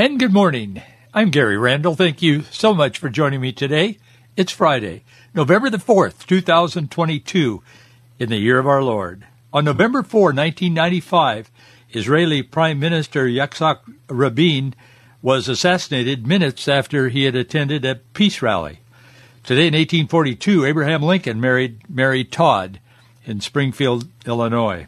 And 0.00 0.20
good 0.20 0.32
morning. 0.32 0.80
I'm 1.12 1.30
Gary 1.30 1.58
Randall. 1.58 1.96
Thank 1.96 2.22
you 2.22 2.42
so 2.52 2.72
much 2.72 2.98
for 2.98 3.08
joining 3.08 3.40
me 3.40 3.50
today. 3.50 3.98
It's 4.36 4.52
Friday, 4.52 5.02
November 5.34 5.70
the 5.70 5.78
4th, 5.78 6.24
2022, 6.24 7.64
in 8.20 8.28
the 8.28 8.36
year 8.36 8.60
of 8.60 8.66
our 8.68 8.80
Lord. 8.80 9.26
On 9.52 9.64
November 9.64 10.04
4, 10.04 10.26
1995, 10.26 11.50
Israeli 11.90 12.44
Prime 12.44 12.78
Minister 12.78 13.26
Yitzhak 13.26 13.80
Rabin 14.08 14.76
was 15.20 15.48
assassinated 15.48 16.28
minutes 16.28 16.68
after 16.68 17.08
he 17.08 17.24
had 17.24 17.34
attended 17.34 17.84
a 17.84 17.96
peace 17.96 18.40
rally. 18.40 18.78
Today 19.42 19.66
in 19.66 19.74
1842, 19.74 20.64
Abraham 20.64 21.02
Lincoln 21.02 21.40
married 21.40 21.80
Mary 21.90 22.22
Todd 22.22 22.78
in 23.24 23.40
Springfield, 23.40 24.06
Illinois. 24.24 24.86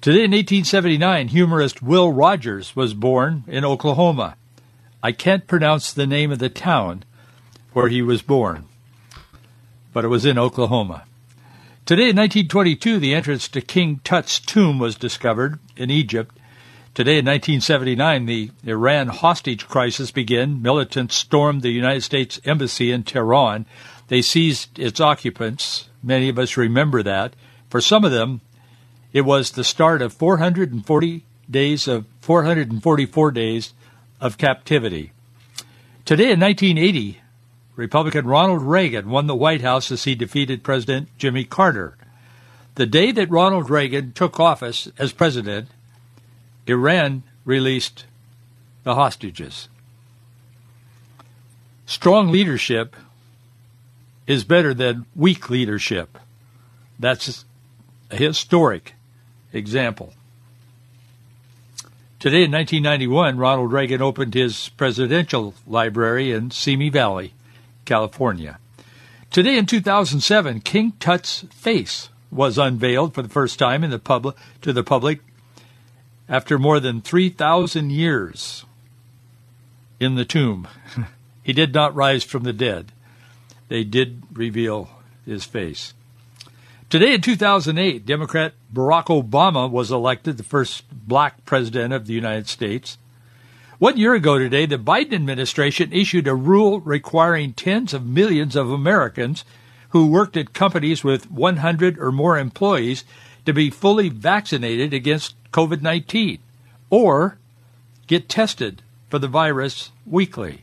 Today 0.00 0.22
in 0.22 0.30
1879, 0.30 1.26
humorist 1.26 1.82
Will 1.82 2.12
Rogers 2.12 2.76
was 2.76 2.94
born 2.94 3.42
in 3.48 3.64
Oklahoma. 3.64 4.36
I 5.04 5.12
can't 5.12 5.46
pronounce 5.46 5.92
the 5.92 6.06
name 6.06 6.32
of 6.32 6.38
the 6.38 6.48
town 6.48 7.04
where 7.74 7.88
he 7.88 8.00
was 8.00 8.22
born, 8.22 8.64
but 9.92 10.02
it 10.02 10.08
was 10.08 10.24
in 10.24 10.38
Oklahoma. 10.38 11.04
Today 11.84 12.08
in 12.08 12.16
1922, 12.16 12.98
the 12.98 13.14
entrance 13.14 13.46
to 13.48 13.60
King 13.60 14.00
Tut's 14.02 14.40
tomb 14.40 14.78
was 14.78 14.96
discovered 14.96 15.58
in 15.76 15.90
Egypt. 15.90 16.34
Today 16.94 17.18
in 17.18 17.26
1979, 17.26 18.24
the 18.24 18.50
Iran 18.64 19.08
hostage 19.08 19.68
crisis 19.68 20.10
began. 20.10 20.62
Militants 20.62 21.16
stormed 21.16 21.60
the 21.60 21.68
United 21.68 22.02
States 22.02 22.40
Embassy 22.46 22.90
in 22.90 23.02
Tehran. 23.02 23.66
They 24.08 24.22
seized 24.22 24.78
its 24.78 25.00
occupants. 25.00 25.90
Many 26.02 26.30
of 26.30 26.38
us 26.38 26.56
remember 26.56 27.02
that. 27.02 27.36
For 27.68 27.82
some 27.82 28.06
of 28.06 28.10
them, 28.10 28.40
it 29.12 29.26
was 29.26 29.50
the 29.50 29.64
start 29.64 30.00
of 30.00 30.14
440 30.14 31.26
days 31.50 31.88
of 31.88 32.06
444 32.22 33.30
days 33.32 33.74
of 34.20 34.38
captivity. 34.38 35.12
Today 36.04 36.32
in 36.32 36.40
1980, 36.40 37.20
Republican 37.76 38.26
Ronald 38.26 38.62
Reagan 38.62 39.10
won 39.10 39.26
the 39.26 39.34
White 39.34 39.62
House 39.62 39.90
as 39.90 40.04
he 40.04 40.14
defeated 40.14 40.62
President 40.62 41.08
Jimmy 41.18 41.44
Carter. 41.44 41.96
The 42.76 42.86
day 42.86 43.12
that 43.12 43.30
Ronald 43.30 43.70
Reagan 43.70 44.12
took 44.12 44.38
office 44.38 44.88
as 44.98 45.12
president, 45.12 45.68
Iran 46.66 47.22
released 47.44 48.06
the 48.84 48.94
hostages. 48.94 49.68
Strong 51.86 52.28
leadership 52.28 52.96
is 54.26 54.44
better 54.44 54.72
than 54.72 55.06
weak 55.14 55.50
leadership. 55.50 56.18
That's 56.98 57.44
a 58.10 58.16
historic 58.16 58.94
example. 59.52 60.14
Today 62.18 62.44
in 62.44 62.52
1991, 62.52 63.36
Ronald 63.36 63.72
Reagan 63.72 64.00
opened 64.00 64.34
his 64.34 64.70
presidential 64.70 65.54
library 65.66 66.32
in 66.32 66.50
Simi 66.50 66.88
Valley, 66.88 67.34
California. 67.84 68.58
Today 69.30 69.58
in 69.58 69.66
2007, 69.66 70.60
King 70.60 70.92
Tut's 71.00 71.44
face 71.50 72.08
was 72.30 72.56
unveiled 72.56 73.14
for 73.14 73.22
the 73.22 73.28
first 73.28 73.58
time 73.58 73.84
in 73.84 73.90
the 73.90 74.34
to 74.62 74.72
the 74.72 74.82
public 74.82 75.20
after 76.28 76.58
more 76.58 76.80
than 76.80 77.02
3,000 77.02 77.90
years 77.90 78.64
in 80.00 80.14
the 80.14 80.24
tomb. 80.24 80.66
he 81.42 81.52
did 81.52 81.74
not 81.74 81.94
rise 81.94 82.24
from 82.24 82.44
the 82.44 82.52
dead. 82.52 82.92
They 83.68 83.84
did 83.84 84.22
reveal 84.32 84.88
his 85.26 85.44
face. 85.44 85.94
Today 86.90 87.14
in 87.14 87.20
2008, 87.20 88.06
Democrat 88.06 88.54
Barack 88.74 89.06
Obama 89.06 89.70
was 89.70 89.92
elected 89.92 90.36
the 90.36 90.42
first 90.42 90.84
black 90.90 91.44
president 91.44 91.94
of 91.94 92.06
the 92.06 92.12
United 92.12 92.48
States. 92.48 92.98
One 93.78 93.96
year 93.96 94.14
ago 94.14 94.36
today, 94.36 94.66
the 94.66 94.78
Biden 94.78 95.14
administration 95.14 95.92
issued 95.92 96.26
a 96.26 96.34
rule 96.34 96.80
requiring 96.80 97.52
tens 97.52 97.94
of 97.94 98.04
millions 98.04 98.56
of 98.56 98.70
Americans 98.70 99.44
who 99.90 100.08
worked 100.08 100.36
at 100.36 100.52
companies 100.52 101.04
with 101.04 101.30
100 101.30 101.98
or 101.98 102.10
more 102.10 102.36
employees 102.36 103.04
to 103.46 103.52
be 103.52 103.70
fully 103.70 104.08
vaccinated 104.08 104.92
against 104.92 105.36
COVID 105.52 105.80
19 105.80 106.40
or 106.90 107.38
get 108.08 108.28
tested 108.28 108.82
for 109.08 109.20
the 109.20 109.28
virus 109.28 109.92
weekly. 110.04 110.62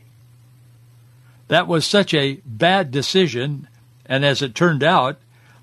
That 1.48 1.66
was 1.66 1.86
such 1.86 2.12
a 2.12 2.40
bad 2.44 2.90
decision, 2.90 3.68
and 4.04 4.24
as 4.24 4.42
it 4.42 4.54
turned 4.54 4.82
out, 4.82 5.18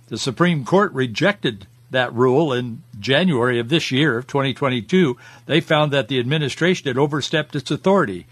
the 0.08 0.18
Supreme 0.18 0.66
Court 0.66 0.92
rejected 0.94 1.68
that 1.92 2.14
rule 2.14 2.54
in 2.54 2.84
January 3.00 3.60
of 3.60 3.70
this 3.70 3.92
year, 3.92 4.18
of 4.18 4.28
2022. 4.28 5.18
They 5.46 5.62
found 5.62 5.92
that 5.92 6.08
the 6.08 6.20
administration 6.20 6.88
had 6.88 6.98
overstepped 6.98 7.56
its 7.56 7.72
authority. 7.72 8.28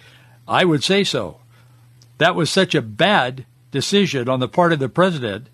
I 0.47 0.66
would 0.66 0.84
say 0.84 1.03
so. 1.03 1.40
That 2.18 2.35
was 2.35 2.50
such 2.50 2.75
a 2.75 2.81
bad 2.81 3.45
decision 3.72 4.29
on 4.29 4.40
the 4.40 4.47
part 4.47 4.73
of 4.73 4.79
the 4.79 4.90
president 4.90 5.47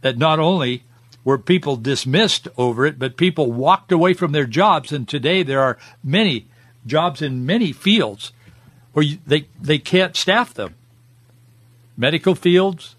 that 0.00 0.18
not 0.18 0.38
only 0.38 0.84
were 1.24 1.38
people 1.38 1.76
dismissed 1.76 2.46
over 2.56 2.86
it, 2.86 2.98
but 2.98 3.16
people 3.16 3.50
walked 3.50 3.90
away 3.90 4.14
from 4.14 4.32
their 4.32 4.46
jobs. 4.46 4.92
And 4.92 5.08
today 5.08 5.42
there 5.42 5.60
are 5.60 5.78
many 6.04 6.46
jobs 6.86 7.20
in 7.20 7.44
many 7.44 7.72
fields 7.72 8.32
where 8.92 9.04
you, 9.04 9.18
they, 9.26 9.48
they 9.60 9.78
can't 9.78 10.16
staff 10.16 10.54
them. 10.54 10.74
Medical 11.96 12.34
fields, 12.34 12.94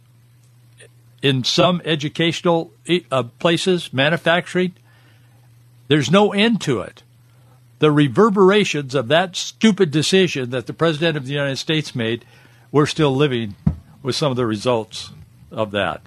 in 1.21 1.43
some 1.43 1.81
educational 1.83 2.71
uh, 3.11 3.23
places, 3.23 3.91
manufacturing, 3.91 4.73
there's 5.87 6.11
no 6.11 6.33
end 6.33 6.61
to 6.61 6.81
it. 6.81 7.03
The 7.79 7.91
reverberations 7.91 8.95
of 8.95 9.07
that 9.09 9.35
stupid 9.35 9.91
decision 9.91 10.49
that 10.49 10.67
the 10.67 10.73
President 10.73 11.17
of 11.17 11.25
the 11.25 11.33
United 11.33 11.57
States 11.57 11.95
made, 11.95 12.25
we're 12.71 12.85
still 12.85 13.15
living 13.15 13.55
with 14.01 14.15
some 14.15 14.31
of 14.31 14.37
the 14.37 14.45
results 14.45 15.11
of 15.51 15.71
that. 15.71 16.01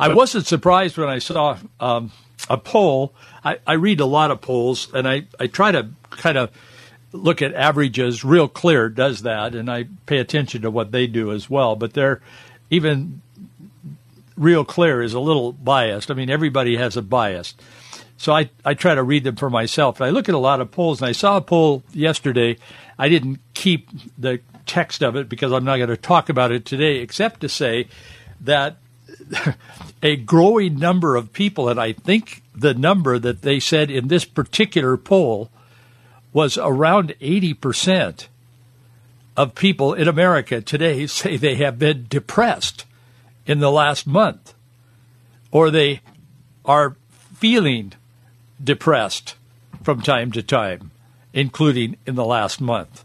I 0.00 0.14
wasn't 0.14 0.46
surprised 0.46 0.96
when 0.96 1.08
I 1.08 1.18
saw 1.18 1.58
um, 1.80 2.12
a 2.48 2.56
poll. 2.56 3.14
I, 3.44 3.58
I, 3.66 3.72
read 3.74 4.00
a 4.00 4.06
lot 4.06 4.30
of 4.30 4.40
polls, 4.40 4.92
and 4.94 5.08
I, 5.08 5.26
I 5.40 5.48
try 5.48 5.72
to 5.72 5.88
kind 6.10 6.38
of 6.38 6.50
look 7.12 7.42
at 7.42 7.52
averages. 7.54 8.24
Real 8.24 8.46
Clear 8.46 8.88
does 8.88 9.22
that, 9.22 9.56
and 9.56 9.68
I 9.70 9.86
pay 10.06 10.18
attention 10.18 10.62
to 10.62 10.70
what 10.70 10.92
they 10.92 11.08
do 11.08 11.32
as 11.32 11.50
well. 11.50 11.74
But 11.74 11.94
they're 11.94 12.20
even 12.70 13.22
Real 14.38 14.64
Clear 14.64 15.02
is 15.02 15.14
a 15.14 15.20
little 15.20 15.52
biased. 15.52 16.10
I 16.10 16.14
mean, 16.14 16.30
everybody 16.30 16.76
has 16.76 16.96
a 16.96 17.02
bias. 17.02 17.54
So 18.16 18.32
I, 18.32 18.50
I 18.64 18.74
try 18.74 18.94
to 18.94 19.02
read 19.02 19.24
them 19.24 19.36
for 19.36 19.50
myself. 19.50 20.00
I 20.00 20.10
look 20.10 20.28
at 20.28 20.34
a 20.34 20.38
lot 20.38 20.60
of 20.60 20.70
polls, 20.70 21.00
and 21.00 21.08
I 21.08 21.12
saw 21.12 21.36
a 21.36 21.40
poll 21.40 21.82
yesterday. 21.92 22.56
I 22.98 23.08
didn't 23.08 23.40
keep 23.54 23.88
the 24.18 24.40
text 24.66 25.02
of 25.02 25.16
it 25.16 25.28
because 25.28 25.52
I'm 25.52 25.64
not 25.64 25.76
going 25.76 25.88
to 25.88 25.96
talk 25.96 26.28
about 26.28 26.52
it 26.52 26.64
today, 26.64 26.98
except 26.98 27.40
to 27.40 27.48
say 27.48 27.88
that 28.40 28.76
a 30.02 30.16
growing 30.16 30.78
number 30.78 31.16
of 31.16 31.32
people, 31.32 31.68
and 31.68 31.80
I 31.80 31.92
think 31.92 32.42
the 32.54 32.74
number 32.74 33.18
that 33.18 33.42
they 33.42 33.60
said 33.60 33.90
in 33.90 34.08
this 34.08 34.24
particular 34.24 34.96
poll 34.96 35.50
was 36.32 36.58
around 36.58 37.14
80% 37.20 38.26
of 39.36 39.54
people 39.54 39.94
in 39.94 40.08
America 40.08 40.60
today 40.60 41.06
say 41.08 41.36
they 41.36 41.56
have 41.56 41.78
been 41.78 42.06
depressed 42.08 42.84
in 43.48 43.58
the 43.58 43.72
last 43.72 44.06
month, 44.06 44.54
or 45.50 45.70
they 45.70 46.00
are 46.64 46.96
feeling 47.34 47.94
depressed 48.62 49.34
from 49.82 50.02
time 50.02 50.30
to 50.30 50.42
time, 50.42 50.90
including 51.32 51.96
in 52.06 52.14
the 52.14 52.24
last 52.24 52.60
month. 52.60 53.04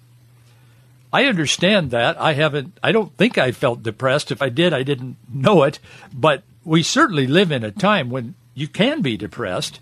I 1.14 1.26
understand 1.26 1.92
that. 1.92 2.20
I 2.20 2.34
haven't, 2.34 2.78
I 2.84 2.92
don't 2.92 3.16
think 3.16 3.38
I 3.38 3.52
felt 3.52 3.84
depressed. 3.84 4.32
If 4.32 4.42
I 4.42 4.50
did, 4.50 4.74
I 4.74 4.84
didn't 4.84 5.16
know 5.32 5.64
it. 5.64 5.80
But 6.14 6.44
we 6.66 6.84
certainly 6.84 7.28
live 7.28 7.52
in 7.52 7.64
a 7.64 7.72
time 7.72 8.10
when 8.10 8.36
you 8.54 8.68
can 8.68 9.02
be 9.02 9.16
depressed. 9.16 9.80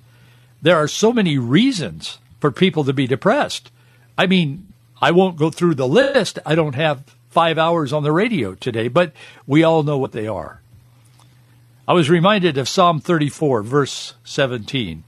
There 0.62 0.76
are 0.78 0.88
so 0.88 1.12
many 1.12 1.38
reasons 1.38 2.20
for 2.40 2.52
people 2.52 2.84
to 2.84 2.94
be 2.94 3.08
depressed. 3.08 3.72
I 4.18 4.28
mean, 4.28 4.68
I 5.02 5.12
won't 5.12 5.38
go 5.38 5.50
through 5.50 5.76
the 5.76 5.88
list. 5.88 6.38
I 6.46 6.54
don't 6.54 6.76
have 6.76 7.16
five 7.32 7.58
hours 7.58 7.92
on 7.92 8.04
the 8.04 8.12
radio 8.12 8.54
today, 8.54 8.88
but 8.88 9.14
we 9.48 9.64
all 9.64 9.84
know 9.84 9.98
what 9.98 10.12
they 10.12 10.28
are. 10.28 10.62
I 11.88 11.94
was 11.94 12.10
reminded 12.10 12.58
of 12.58 12.70
Psalm 12.70 13.00
34, 13.00 13.64
verse 13.64 14.14
17. 14.24 15.04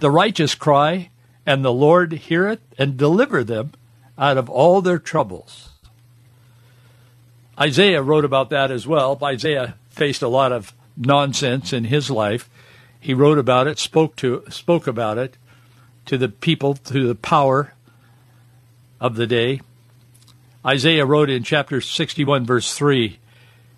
The 0.00 0.10
righteous 0.10 0.54
cry, 0.54 1.10
and 1.46 1.64
the 1.64 1.72
Lord 1.72 2.12
heareth 2.12 2.60
and 2.78 2.96
deliver 2.96 3.44
them 3.44 3.72
out 4.18 4.36
of 4.36 4.50
all 4.50 4.82
their 4.82 4.98
troubles. 4.98 5.70
Isaiah 7.58 8.02
wrote 8.02 8.24
about 8.24 8.50
that 8.50 8.70
as 8.70 8.86
well. 8.86 9.18
Isaiah 9.22 9.76
faced 9.88 10.22
a 10.22 10.28
lot 10.28 10.52
of 10.52 10.74
nonsense 10.96 11.72
in 11.72 11.84
his 11.84 12.10
life. 12.10 12.50
He 12.98 13.14
wrote 13.14 13.38
about 13.38 13.66
it, 13.66 13.78
spoke 13.78 14.16
to 14.16 14.42
spoke 14.48 14.86
about 14.86 15.16
it 15.18 15.36
to 16.06 16.18
the 16.18 16.28
people, 16.28 16.74
to 16.74 17.06
the 17.06 17.14
power 17.14 17.74
of 19.00 19.16
the 19.16 19.26
day. 19.26 19.60
Isaiah 20.66 21.06
wrote 21.06 21.30
in 21.30 21.44
chapter 21.44 21.80
61 21.80 22.44
verse 22.44 22.74
3, 22.74 23.18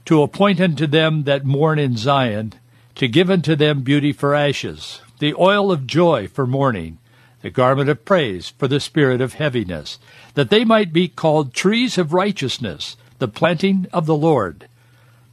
to 0.07 0.23
appoint 0.23 0.59
unto 0.59 0.87
them 0.87 1.25
that 1.25 1.45
mourn 1.45 1.79
in 1.79 1.99
Zion, 1.99 2.55
to 2.95 3.09
give 3.09 3.29
unto 3.29 3.55
them 3.55 3.83
beauty 3.83 4.11
for 4.11 4.35
ashes, 4.35 5.03
the 5.19 5.35
oil 5.35 5.71
of 5.71 5.87
joy 5.87 6.29
for 6.29 6.47
mourning, 6.47 6.97
the 7.43 7.51
garment 7.51 7.91
of 7.91 8.07
praise 8.07 8.49
for 8.57 8.69
the 8.69 8.81
spirit 8.81 9.21
of 9.21 9.35
heaviness, 9.35 9.99
that 10.33 10.49
they 10.49 10.65
might 10.65 10.93
be 10.93 11.09
called 11.09 11.53
trees 11.53 11.99
of 11.99 12.15
righteousness, 12.15 12.97
the 13.19 13.29
planting 13.29 13.87
of 13.93 14.07
the 14.07 14.17
Lord, 14.17 14.67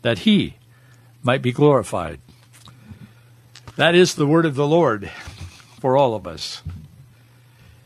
that 0.01 0.19
he 0.19 0.57
might 1.23 1.41
be 1.41 1.53
glorified. 1.53 2.19
That 3.77 3.95
is 3.95 4.15
the 4.15 4.27
word 4.27 4.45
of 4.45 4.55
the 4.55 4.67
Lord 4.67 5.09
for 5.79 5.95
all 5.95 6.15
of 6.15 6.27
us. 6.27 6.61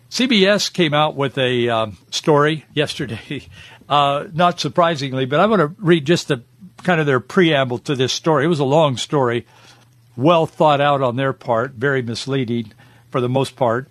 CBS 0.10 0.72
came 0.74 0.94
out 0.94 1.16
with 1.16 1.38
a 1.38 1.70
um, 1.70 1.98
story 2.10 2.66
yesterday, 2.74 3.44
uh, 3.90 4.26
not 4.34 4.60
surprisingly, 4.60 5.26
but 5.26 5.40
I 5.40 5.46
want 5.46 5.62
to 5.62 5.76
read 5.78 6.06
just 6.06 6.28
the 6.28 6.44
kind 6.84 7.00
of 7.00 7.06
their 7.06 7.20
preamble 7.20 7.78
to 7.80 7.96
this 7.96 8.14
story. 8.14 8.46
It 8.46 8.50
was 8.50 8.60
a 8.60 8.66
long 8.66 8.98
story, 8.98 9.46
well 10.16 10.46
thought 10.46 10.82
out 10.82 11.02
on 11.02 11.16
their 11.16 11.34
part, 11.34 11.74
very 11.74 12.02
misleading 12.02 12.74
for 13.12 13.22
the 13.22 13.30
most 13.30 13.56
part, 13.56 13.88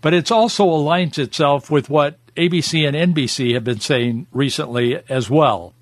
but 0.00 0.14
it 0.14 0.32
also 0.32 0.66
aligns 0.66 1.18
itself 1.18 1.70
with 1.70 1.88
what 1.88 2.18
ABC 2.36 2.86
and 2.86 3.14
NBC 3.14 3.54
have 3.54 3.64
been 3.64 3.80
saying 3.80 4.26
recently 4.32 5.00
as 5.08 5.30
well. 5.30 5.74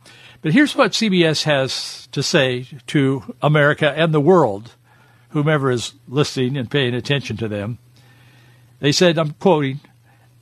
But 0.42 0.52
here's 0.52 0.74
what 0.74 0.92
CBS 0.92 1.44
has 1.44 2.08
to 2.12 2.22
say 2.22 2.66
to 2.88 3.34
America 3.42 3.90
and 3.90 4.12
the 4.12 4.20
world, 4.20 4.72
whomever 5.30 5.70
is 5.70 5.94
listening 6.08 6.56
and 6.56 6.70
paying 6.70 6.94
attention 6.94 7.36
to 7.38 7.48
them. 7.48 7.78
They 8.80 8.92
said, 8.92 9.18
I'm 9.18 9.32
quoting, 9.32 9.80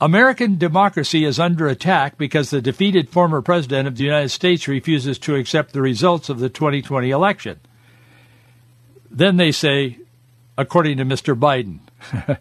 American 0.01 0.57
democracy 0.57 1.25
is 1.25 1.39
under 1.39 1.67
attack 1.67 2.17
because 2.17 2.49
the 2.49 2.61
defeated 2.61 3.09
former 3.09 3.41
president 3.41 3.87
of 3.87 3.97
the 3.97 4.05
United 4.05 4.29
States 4.29 4.67
refuses 4.67 5.19
to 5.19 5.35
accept 5.35 5.73
the 5.73 5.81
results 5.81 6.29
of 6.29 6.39
the 6.39 6.49
2020 6.49 7.09
election. 7.09 7.59
Then 9.11 9.37
they 9.37 9.51
say, 9.51 9.97
according 10.57 10.97
to 10.97 11.05
Mr. 11.05 11.37
Biden, 11.37 11.79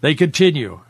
they 0.00 0.14
continue, 0.14 0.80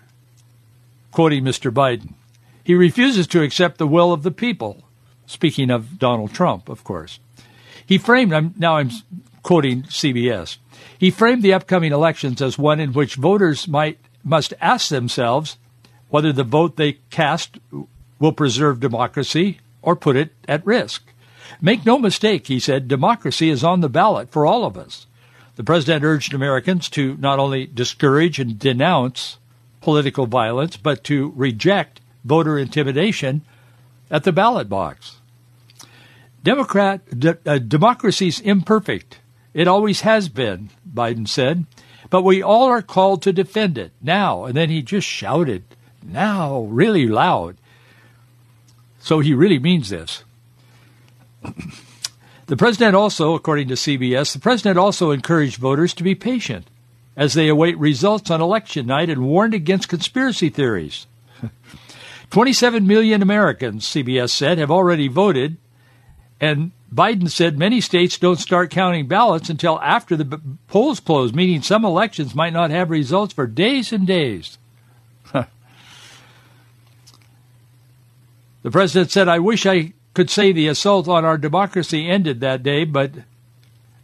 quoting 1.10 1.42
Mr. 1.42 1.72
Biden, 1.72 2.14
he 2.62 2.74
refuses 2.74 3.26
to 3.28 3.42
accept 3.42 3.78
the 3.78 3.88
will 3.88 4.12
of 4.12 4.22
the 4.22 4.30
people. 4.30 4.84
Speaking 5.26 5.70
of 5.70 5.98
Donald 5.98 6.32
Trump, 6.32 6.68
of 6.68 6.84
course. 6.84 7.18
He 7.84 7.98
framed, 7.98 8.58
now 8.58 8.76
I'm 8.76 8.90
quoting 9.42 9.82
CBS, 9.84 10.58
he 10.98 11.10
framed 11.10 11.42
the 11.42 11.54
upcoming 11.54 11.92
elections 11.92 12.40
as 12.40 12.58
one 12.58 12.80
in 12.80 12.92
which 12.92 13.16
voters 13.16 13.66
might 13.68 13.98
must 14.24 14.54
ask 14.60 14.88
themselves 14.88 15.58
whether 16.08 16.32
the 16.32 16.44
vote 16.44 16.76
they 16.76 16.98
cast 17.10 17.58
will 18.18 18.32
preserve 18.32 18.80
democracy 18.80 19.58
or 19.80 19.96
put 19.96 20.16
it 20.16 20.32
at 20.46 20.64
risk. 20.64 21.02
Make 21.60 21.84
no 21.84 21.98
mistake, 21.98 22.46
he 22.46 22.60
said, 22.60 22.88
democracy 22.88 23.50
is 23.50 23.64
on 23.64 23.80
the 23.80 23.88
ballot 23.88 24.30
for 24.30 24.46
all 24.46 24.64
of 24.64 24.76
us. 24.76 25.06
The 25.56 25.64
president 25.64 26.04
urged 26.04 26.32
Americans 26.32 26.88
to 26.90 27.16
not 27.18 27.38
only 27.38 27.66
discourage 27.66 28.38
and 28.38 28.58
denounce 28.58 29.38
political 29.80 30.26
violence, 30.26 30.76
but 30.76 31.04
to 31.04 31.32
reject 31.36 32.00
voter 32.24 32.58
intimidation 32.58 33.42
at 34.10 34.24
the 34.24 34.32
ballot 34.32 34.68
box. 34.68 35.16
Democrat 36.42 37.00
de, 37.18 37.38
uh, 37.46 37.58
democracy's 37.58 38.40
imperfect. 38.40 39.18
It 39.54 39.68
always 39.68 40.00
has 40.02 40.28
been, 40.28 40.70
Biden 40.90 41.28
said. 41.28 41.66
But 42.10 42.22
we 42.22 42.42
all 42.42 42.64
are 42.64 42.82
called 42.82 43.22
to 43.22 43.32
defend 43.32 43.78
it 43.78 43.92
now. 44.02 44.44
And 44.44 44.54
then 44.54 44.68
he 44.68 44.82
just 44.82 45.06
shouted, 45.06 45.64
now, 46.02 46.60
really 46.60 47.06
loud. 47.06 47.56
So 49.00 49.20
he 49.20 49.34
really 49.34 49.58
means 49.58 49.88
this. 49.88 50.22
the 52.46 52.56
president 52.56 52.94
also, 52.94 53.34
according 53.34 53.68
to 53.68 53.74
CBS, 53.74 54.32
the 54.32 54.40
president 54.40 54.78
also 54.78 55.10
encouraged 55.10 55.56
voters 55.56 55.94
to 55.94 56.02
be 56.02 56.14
patient 56.14 56.66
as 57.16 57.34
they 57.34 57.48
await 57.48 57.78
results 57.78 58.30
on 58.30 58.40
election 58.40 58.86
night 58.86 59.10
and 59.10 59.26
warned 59.26 59.54
against 59.54 59.88
conspiracy 59.88 60.48
theories. 60.48 61.06
27 62.30 62.86
million 62.86 63.22
Americans, 63.22 63.86
CBS 63.86 64.30
said, 64.30 64.58
have 64.58 64.70
already 64.70 65.08
voted, 65.08 65.56
and 66.40 66.72
Biden 66.92 67.30
said 67.30 67.58
many 67.58 67.80
states 67.80 68.18
don't 68.18 68.38
start 68.38 68.70
counting 68.70 69.08
ballots 69.08 69.48
until 69.48 69.80
after 69.80 70.14
the 70.14 70.40
polls 70.68 71.00
close, 71.00 71.32
meaning 71.32 71.62
some 71.62 71.86
elections 71.86 72.34
might 72.34 72.52
not 72.52 72.70
have 72.70 72.90
results 72.90 73.32
for 73.32 73.46
days 73.46 73.92
and 73.92 74.06
days. 74.06 74.58
the 75.32 75.46
president 78.70 79.10
said, 79.10 79.28
I 79.28 79.38
wish 79.38 79.64
I 79.64 79.94
could 80.12 80.28
say 80.28 80.52
the 80.52 80.68
assault 80.68 81.08
on 81.08 81.24
our 81.24 81.38
democracy 81.38 82.10
ended 82.10 82.40
that 82.40 82.62
day, 82.62 82.84
but 82.84 83.12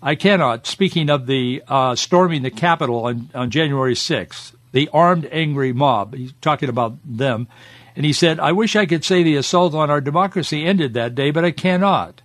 I 0.03 0.15
cannot. 0.15 0.67
Speaking 0.67 1.11
of 1.11 1.27
the 1.27 1.63
uh, 1.69 1.95
storming 1.95 2.43
the 2.43 2.51
Capitol 2.51 3.05
on, 3.05 3.29
on 3.35 3.51
January 3.51 3.95
6th, 3.95 4.53
the 4.73 4.89
armed, 4.95 5.29
angry 5.31 5.75
mob, 5.75 6.15
he's 6.15 6.33
talking 6.41 6.71
about 6.71 6.97
them, 7.05 7.49
and 7.95 8.07
he 8.07 8.15
said, 8.15 8.41
I 8.41 8.53
wish 8.53 8.77
I 8.77 8.87
could 8.87 9.05
say 9.05 9.23
the 9.23 9.37
assault 9.37 9.75
on 9.75 9.91
our 9.91 10.01
democracy 10.01 10.65
ended 10.65 10.95
that 10.95 11.15
day, 11.15 11.31
but 11.31 11.45
I 11.45 11.51
cannot. 11.51 12.23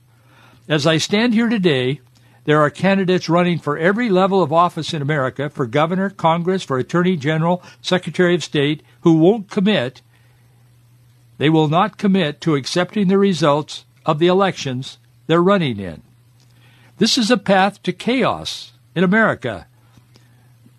As 0.68 0.88
I 0.88 0.98
stand 0.98 1.34
here 1.34 1.50
today, 1.50 2.00
there 2.46 2.62
are 2.62 2.70
candidates 2.70 3.30
running 3.30 3.60
for 3.60 3.78
every 3.78 4.10
level 4.10 4.42
of 4.42 4.54
office 4.54 4.94
in 4.94 5.02
America 5.02 5.50
for 5.50 5.66
governor, 5.66 6.10
Congress, 6.10 6.64
for 6.64 6.78
attorney 6.78 7.18
general, 7.18 7.62
secretary 7.82 8.36
of 8.36 8.44
state 8.44 8.82
who 9.02 9.18
won't 9.18 9.50
commit. 9.50 10.02
They 11.38 11.50
will 11.50 11.68
not 11.68 11.98
commit 11.98 12.40
to 12.42 12.56
accepting 12.56 13.08
the 13.08 13.18
results 13.18 13.86
of 14.06 14.20
the 14.20 14.28
elections 14.28 14.98
they're 15.28 15.44
running 15.44 15.80
in. 15.80 16.02
This 16.98 17.18
is 17.18 17.32
a 17.32 17.38
path 17.38 17.82
to 17.84 17.92
chaos 17.92 18.72
in 18.96 19.04
America, 19.04 19.68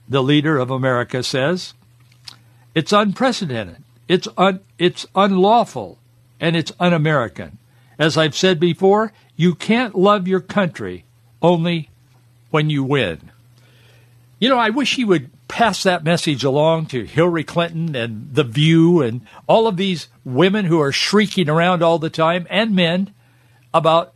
the 0.09 0.23
leader 0.23 0.59
of 0.59 0.71
America 0.71 1.23
says. 1.23 1.75
It's 2.75 2.93
unprecedented. 2.93 3.83
It's 4.09 4.29
un, 4.37 4.61
it's 4.79 5.07
unlawful 5.15 5.99
and 6.41 6.57
it's 6.57 6.73
un-American. 6.79 7.59
As 7.99 8.17
I've 8.17 8.37
said 8.37 8.59
before, 8.59 9.13
you 9.37 9.55
can't 9.55 9.95
love 9.95 10.29
your 10.29 10.41
country 10.41 11.05
only 11.43 11.91
when 12.51 12.71
you 12.71 12.85
win. 12.85 13.31
You 14.39 14.49
know, 14.49 14.59
I 14.59 14.71
wish 14.71 14.97
he 14.97 15.05
would 15.05 15.31
pass 15.49 15.83
that 15.83 16.05
message 16.05 16.43
along 16.43 16.87
to 16.87 17.05
Hillary 17.05 17.45
Clinton 17.45 17.95
and 17.95 18.35
The 18.35 18.45
View 18.45 19.03
and 19.03 19.21
all 19.47 19.67
of 19.67 19.77
these 19.77 20.09
women 20.25 20.65
who 20.65 20.81
are 20.81 20.93
shrieking 20.93 21.49
around 21.49 21.83
all 21.83 21.99
the 21.99 22.11
time 22.11 22.47
and 22.51 22.75
men 22.75 23.15
about 23.73 24.15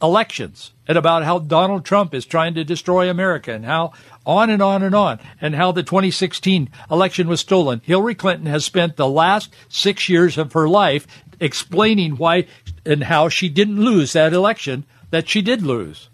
elections 0.00 0.72
and 0.86 0.96
about 0.96 1.24
how 1.24 1.38
Donald 1.38 1.84
Trump 1.84 2.14
is 2.14 2.24
trying 2.24 2.54
to 2.54 2.64
destroy 2.64 3.10
America 3.10 3.52
and 3.52 3.64
how 3.64 3.92
on 4.24 4.50
and 4.50 4.62
on 4.62 4.82
and 4.82 4.94
on 4.94 5.18
and 5.40 5.54
how 5.54 5.72
the 5.72 5.82
2016 5.82 6.70
election 6.90 7.28
was 7.28 7.40
stolen. 7.40 7.80
Hillary 7.84 8.14
Clinton 8.14 8.46
has 8.46 8.64
spent 8.64 8.96
the 8.96 9.08
last 9.08 9.52
six 9.68 10.08
years 10.08 10.38
of 10.38 10.52
her 10.52 10.68
life 10.68 11.06
explaining 11.40 12.16
why 12.16 12.46
and 12.88 13.04
how 13.04 13.28
she 13.28 13.48
didn't 13.48 13.84
lose 13.84 14.14
that 14.14 14.32
election 14.32 14.84
that 15.10 15.28
she 15.28 15.42
did 15.42 15.62
lose. 15.62 16.08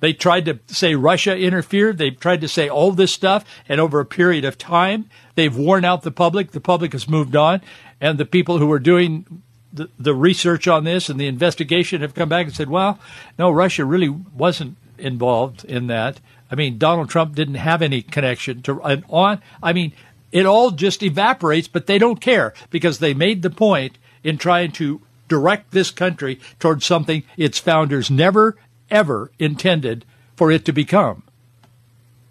They 0.00 0.12
tried 0.12 0.44
to 0.46 0.58
say 0.66 0.94
Russia 0.94 1.36
interfered. 1.36 1.98
They've 1.98 2.18
tried 2.18 2.42
to 2.42 2.48
say 2.48 2.68
all 2.68 2.92
this 2.92 3.12
stuff. 3.12 3.44
And 3.68 3.80
over 3.80 4.00
a 4.00 4.04
period 4.04 4.44
of 4.44 4.58
time, 4.58 5.08
they've 5.34 5.56
worn 5.56 5.84
out 5.84 6.02
the 6.02 6.10
public. 6.10 6.50
The 6.50 6.60
public 6.60 6.92
has 6.92 7.08
moved 7.08 7.34
on. 7.34 7.62
And 8.00 8.18
the 8.18 8.26
people 8.26 8.58
who 8.58 8.66
were 8.66 8.78
doing 8.78 9.42
the, 9.72 9.88
the 9.98 10.14
research 10.14 10.68
on 10.68 10.84
this 10.84 11.08
and 11.08 11.18
the 11.18 11.26
investigation 11.26 12.02
have 12.02 12.14
come 12.14 12.28
back 12.28 12.46
and 12.46 12.54
said, 12.54 12.68
well, 12.68 12.98
no, 13.38 13.50
Russia 13.50 13.84
really 13.84 14.08
wasn't 14.10 14.76
involved 14.98 15.64
in 15.64 15.86
that. 15.86 16.20
I 16.50 16.54
mean, 16.54 16.78
Donald 16.78 17.08
Trump 17.08 17.34
didn't 17.34 17.54
have 17.54 17.82
any 17.82 18.02
connection 18.02 18.62
to 18.62 18.82
and 18.82 19.04
on. 19.08 19.40
I 19.62 19.72
mean, 19.72 19.92
it 20.32 20.46
all 20.46 20.70
just 20.70 21.02
evaporates, 21.02 21.68
but 21.68 21.86
they 21.86 21.98
don't 21.98 22.20
care 22.20 22.52
because 22.70 22.98
they 22.98 23.14
made 23.14 23.42
the 23.42 23.50
point 23.50 23.98
in 24.22 24.36
trying 24.36 24.72
to 24.72 25.00
direct 25.34 25.72
this 25.72 25.90
country 25.90 26.38
towards 26.60 26.86
something 26.86 27.24
its 27.36 27.58
founders 27.58 28.08
never, 28.08 28.56
ever 28.88 29.32
intended 29.40 30.04
for 30.36 30.52
it 30.52 30.64
to 30.64 30.72
become 30.72 31.24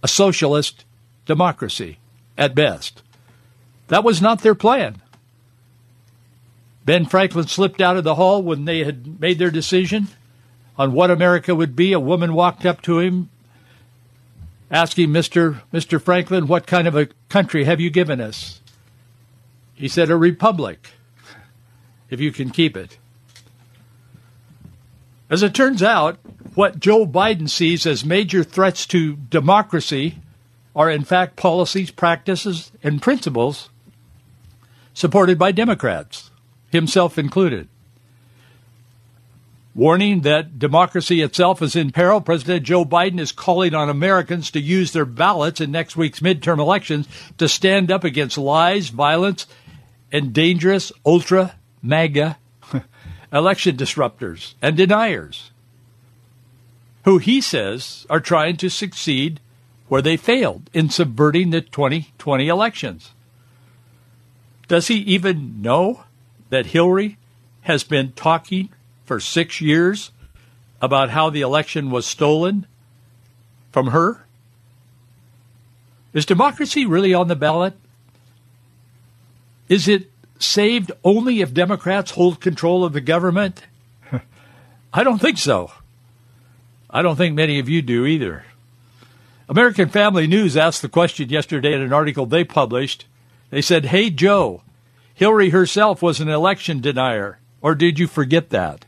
a 0.01 0.07
socialist 0.07 0.85
democracy 1.25 1.97
at 2.37 2.55
best. 2.55 3.01
That 3.89 4.05
was 4.05 4.21
not 4.21 4.39
their 4.39 4.55
plan. 4.55 5.01
Ben 6.85 7.05
Franklin 7.05 7.47
slipped 7.47 7.81
out 7.81 7.97
of 7.97 8.05
the 8.05 8.15
hall 8.15 8.41
when 8.41 8.63
they 8.63 8.85
had 8.85 9.19
made 9.19 9.37
their 9.37 9.51
decision 9.51 10.07
on 10.77 10.93
what 10.93 11.11
America 11.11 11.53
would 11.53 11.75
be. 11.75 11.91
A 11.91 11.99
woman 11.99 12.33
walked 12.33 12.65
up 12.65 12.81
to 12.83 12.99
him 12.99 13.29
asking 14.71 15.09
Mr. 15.09 15.59
Mr. 15.73 16.01
Franklin, 16.01 16.47
what 16.47 16.67
kind 16.67 16.87
of 16.87 16.95
a 16.95 17.09
country 17.27 17.65
have 17.65 17.81
you 17.81 17.89
given 17.89 18.21
us? 18.21 18.61
He 19.73 19.89
said 19.89 20.09
a 20.09 20.15
republic, 20.15 20.91
if 22.09 22.19
you 22.19 22.31
can 22.31 22.49
keep 22.49 22.77
it. 22.77 22.97
As 25.29 25.41
it 25.41 25.53
turns 25.55 25.81
out, 25.81 26.19
what 26.53 26.79
Joe 26.79 27.05
Biden 27.05 27.49
sees 27.49 27.85
as 27.85 28.05
major 28.05 28.43
threats 28.43 28.85
to 28.87 29.15
democracy 29.15 30.19
are 30.75 30.91
in 30.91 31.03
fact 31.03 31.35
policies, 31.35 31.91
practices, 31.91 32.71
and 32.83 33.01
principles 33.01 33.69
supported 34.93 35.39
by 35.39 35.51
Democrats, 35.51 36.29
himself 36.71 37.17
included. 37.17 37.67
Warning 39.75 40.21
that 40.21 40.59
democracy 40.59 41.21
itself 41.21 41.63
is 41.63 41.75
in 41.75 41.91
peril, 41.91 42.21
President 42.21 42.63
Joe 42.63 42.85
Biden 42.85 43.19
is 43.19 43.31
calling 43.31 43.73
on 43.73 43.89
Americans 43.89 44.51
to 44.51 44.59
use 44.59 44.91
their 44.91 45.05
ballots 45.05 45.61
in 45.61 45.71
next 45.71 45.95
week's 45.95 46.19
midterm 46.19 46.59
elections 46.59 47.07
to 47.39 47.49
stand 47.49 47.91
up 47.91 48.03
against 48.03 48.37
lies, 48.37 48.89
violence, 48.89 49.47
and 50.11 50.31
dangerous 50.31 50.91
ultra 51.03 51.55
MAGA 51.83 52.37
election 53.33 53.75
disruptors 53.75 54.53
and 54.61 54.77
deniers 54.77 55.51
who 57.03 57.17
he 57.17 57.41
says 57.41 58.05
are 58.09 58.21
trying 58.21 58.57
to 58.57 58.69
succeed 58.69 59.39
where 59.89 60.01
they 60.01 60.17
failed 60.17 60.69
in 60.73 60.89
subverting 60.89 61.49
the 61.49 61.61
2020 61.61 62.47
elections. 62.47 63.11
Does 64.67 64.87
he 64.87 64.95
even 64.95 65.61
know 65.61 66.05
that 66.49 66.67
Hillary 66.67 67.17
has 67.63 67.83
been 67.83 68.13
talking 68.13 68.69
for 69.05 69.19
six 69.19 69.59
years 69.59 70.11
about 70.81 71.09
how 71.09 71.29
the 71.29 71.41
election 71.41 71.91
was 71.91 72.05
stolen 72.05 72.65
from 73.71 73.87
her? 73.87 74.25
Is 76.13 76.25
democracy 76.25 76.85
really 76.85 77.13
on 77.13 77.27
the 77.27 77.35
ballot? 77.35 77.73
Is 79.67 79.87
it 79.87 80.09
saved 80.39 80.91
only 81.03 81.41
if 81.41 81.53
Democrats 81.53 82.11
hold 82.11 82.41
control 82.41 82.83
of 82.83 82.93
the 82.93 83.01
government? 83.01 83.63
I 84.93 85.03
don't 85.03 85.19
think 85.19 85.37
so. 85.37 85.71
I 86.89 87.01
don't 87.01 87.15
think 87.15 87.35
many 87.35 87.59
of 87.59 87.69
you 87.69 87.81
do 87.81 88.05
either. 88.05 88.45
American 89.49 89.89
Family 89.89 90.27
News 90.27 90.55
asked 90.55 90.81
the 90.81 90.89
question 90.89 91.29
yesterday 91.29 91.73
in 91.73 91.81
an 91.81 91.93
article 91.93 92.25
they 92.25 92.43
published. 92.43 93.05
They 93.49 93.61
said, 93.61 93.85
Hey, 93.85 94.09
Joe, 94.09 94.61
Hillary 95.13 95.49
herself 95.49 96.01
was 96.01 96.19
an 96.19 96.29
election 96.29 96.81
denier, 96.81 97.39
or 97.61 97.75
did 97.75 97.99
you 97.99 98.07
forget 98.07 98.49
that? 98.49 98.85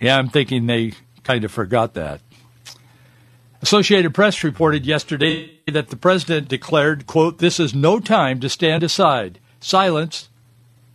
Yeah, 0.00 0.18
I'm 0.18 0.28
thinking 0.28 0.66
they 0.66 0.94
kind 1.22 1.44
of 1.44 1.52
forgot 1.52 1.94
that. 1.94 2.20
Associated 3.62 4.12
Press 4.12 4.42
reported 4.42 4.84
yesterday 4.84 5.52
that 5.70 5.88
the 5.88 5.96
president 5.96 6.48
declared, 6.48 7.06
quote, 7.06 7.38
this 7.38 7.60
is 7.60 7.72
no 7.72 8.00
time 8.00 8.40
to 8.40 8.48
stand 8.48 8.82
aside. 8.82 9.38
Silence 9.62 10.28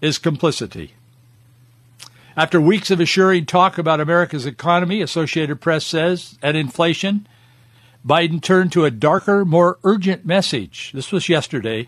is 0.02 0.18
complicity. 0.18 0.92
After 2.36 2.60
weeks 2.60 2.92
of 2.92 3.00
assuring 3.00 3.46
talk 3.46 3.78
about 3.78 4.02
America's 4.02 4.46
economy, 4.46 5.02
Associated 5.02 5.62
Press 5.62 5.86
says, 5.86 6.38
and 6.44 6.58
inflation, 6.58 7.28
Biden 8.06 8.42
turned 8.42 8.74
to 8.74 8.84
a 8.84 8.92
darker, 8.92 9.46
more 9.46 9.80
urgent 9.86 10.26
message. 10.26 10.92
This 10.94 11.14
was 11.14 11.30
yesterday, 11.30 11.88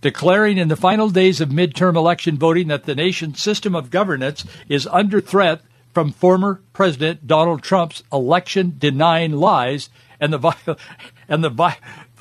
declaring 0.00 0.56
in 0.56 0.68
the 0.68 0.76
final 0.76 1.10
days 1.10 1.40
of 1.40 1.48
midterm 1.48 1.96
election 1.96 2.38
voting 2.38 2.68
that 2.68 2.84
the 2.84 2.94
nation's 2.94 3.42
system 3.42 3.74
of 3.74 3.90
governance 3.90 4.44
is 4.68 4.86
under 4.86 5.20
threat 5.20 5.62
from 5.92 6.12
former 6.12 6.62
President 6.72 7.26
Donald 7.26 7.62
Trump's 7.62 8.04
election 8.12 8.76
denying 8.78 9.32
lies 9.32 9.90
and 10.20 10.32
the 10.32 10.76
and 11.28 11.42
the 11.42 11.76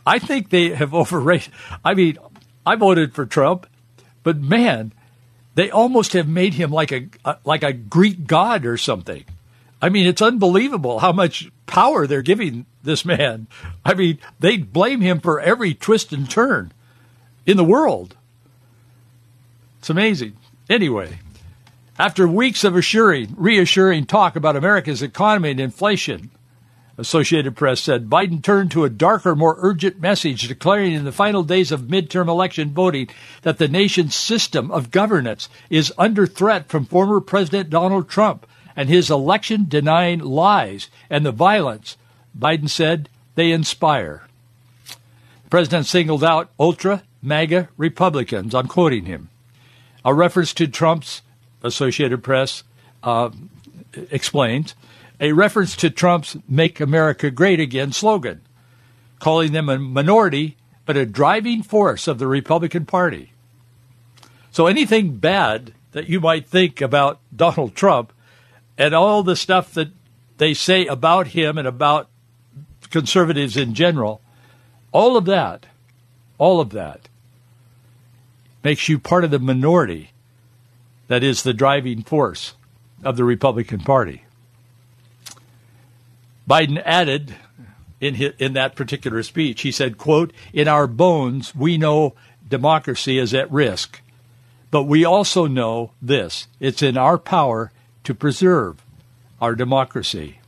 I 0.06 0.18
think 0.18 0.50
they 0.50 0.70
have 0.72 0.96
overrated. 0.96 1.54
I 1.86 1.94
mean, 1.94 2.18
I 2.66 2.76
voted 2.76 3.14
for 3.14 3.26
Trump, 3.26 3.68
but 4.24 4.38
man, 4.38 4.94
they 5.56 5.70
almost 5.70 6.14
have 6.14 6.28
made 6.28 6.56
him 6.56 6.72
like 6.72 6.92
a, 6.92 7.08
a 7.24 7.38
like 7.44 7.64
a 7.64 7.74
Greek 7.74 8.26
god 8.26 8.66
or 8.66 8.78
something. 8.78 9.24
I 9.82 9.90
mean, 9.90 10.08
it's 10.08 10.22
unbelievable 10.22 11.00
how 11.00 11.12
much 11.12 11.52
power 11.66 12.08
they're 12.08 12.22
giving 12.22 12.66
this 12.84 13.04
man. 13.04 13.48
I 13.84 13.94
mean, 13.94 14.18
they 14.40 14.58
blame 14.58 15.02
him 15.02 15.20
for 15.20 15.42
every 15.42 15.74
twist 15.74 16.14
and 16.14 16.30
turn 16.30 16.72
in 17.46 17.58
the 17.58 17.64
world. 17.64 18.16
It's 19.80 19.90
amazing. 19.90 20.38
Anyway, 20.70 21.20
after 22.00 22.28
weeks 22.28 22.64
of 22.64 22.76
assuring, 22.76 23.36
reassuring 23.38 24.06
talk 24.06 24.36
about 24.36 24.56
America's 24.56 25.02
economy 25.02 25.52
and 25.52 25.60
inflation, 25.60 26.32
Associated 26.98 27.56
Press 27.56 27.82
said 27.82 28.10
Biden 28.10 28.44
turned 28.44 28.70
to 28.72 28.84
a 28.84 28.90
darker, 28.90 29.36
more 29.36 29.56
urgent 29.60 30.00
message, 30.00 30.48
declaring 30.48 30.94
in 30.94 31.06
the 31.06 31.12
final 31.12 31.44
days 31.44 31.72
of 31.72 31.82
midterm 31.82 32.28
election 32.28 32.70
voting 32.70 33.10
that 33.42 33.58
the 33.58 33.68
nation's 33.68 34.14
system 34.14 34.70
of 34.70 34.92
governance 34.92 35.50
is 35.72 35.92
under 35.98 36.28
threat 36.28 36.68
from 36.70 36.86
former 36.86 37.20
President 37.20 37.72
Donald 37.72 38.10
Trump 38.10 38.46
and 38.76 38.90
his 38.90 39.10
election 39.10 39.66
denying 39.68 40.20
lies 40.20 40.90
and 41.10 41.26
the 41.26 41.32
violence, 41.32 41.98
Biden 42.38 42.70
said, 42.70 43.10
they 43.36 43.52
inspire. 43.52 44.24
The 44.86 45.50
president 45.50 45.88
singled 45.88 46.24
out 46.24 46.52
ultra 46.60 47.04
MAGA 47.22 47.70
Republicans. 47.78 48.54
I'm 48.54 48.68
quoting 48.68 49.06
him. 49.06 49.30
A 50.06 50.14
reference 50.14 50.54
to 50.56 50.68
Trump's 50.68 51.22
Associated 51.64 52.24
Press 52.24 52.64
uh, 53.02 53.30
explains, 54.12 54.76
a 55.24 55.32
reference 55.32 55.78
to 55.78 55.90
Trump's 55.90 56.36
Make 56.50 56.82
America 56.82 57.32
Great 57.32 57.62
Again 57.62 57.94
slogan, 57.94 58.42
calling 59.20 59.54
them 59.54 59.70
a 59.70 59.80
minority 59.80 60.58
but 60.86 60.98
a 60.98 61.06
driving 61.06 61.64
force 61.64 62.10
of 62.10 62.20
the 62.20 62.28
Republican 62.28 62.86
Party. 62.86 63.32
So 64.52 64.68
anything 64.68 65.16
bad 65.16 65.74
that 65.94 66.10
you 66.10 66.20
might 66.20 66.46
think 66.46 66.82
about 66.82 67.22
Donald 67.34 67.74
Trump 67.74 68.12
and 68.78 68.94
all 68.94 69.24
the 69.24 69.38
stuff 69.38 69.74
that 69.76 69.92
they 70.40 70.54
say 70.54 70.88
about 70.88 71.28
him 71.28 71.58
and 71.58 71.70
about 71.70 72.10
conservatives 72.90 73.56
in 73.56 73.74
general, 73.74 74.20
all 74.92 75.16
of 75.16 75.24
that, 75.24 75.68
all 76.38 76.60
of 76.60 76.72
that 76.72 77.08
makes 78.62 78.90
you 78.90 79.00
part 79.00 79.24
of 79.24 79.32
the 79.32 79.40
minority 79.40 80.12
that 81.08 81.24
is 81.24 81.44
the 81.44 81.54
driving 81.54 82.04
force 82.04 82.56
of 83.06 83.16
the 83.16 83.24
Republican 83.24 83.80
Party. 83.80 84.23
Biden 86.50 86.82
added 86.86 87.36
in 88.00 88.16
his, 88.16 88.34
in 88.38 88.54
that 88.54 88.76
particular 88.76 89.24
speech, 89.24 89.62
he 89.62 89.72
said, 89.72 89.98
quote, 89.98 90.34
in 90.52 90.68
our 90.68 90.88
bones, 90.88 91.56
we 91.56 91.78
know 91.78 92.16
democracy 92.48 93.18
is 93.18 93.34
at 93.34 93.52
risk, 93.52 94.02
but 94.72 94.84
we 94.84 95.06
also 95.06 95.48
know 95.48 95.92
this, 96.02 96.48
it's 96.60 96.82
in 96.82 96.98
our 96.98 97.18
power 97.18 97.72
to 98.04 98.14
preserve 98.14 98.84
our 99.40 99.56
democracy. 99.56 100.40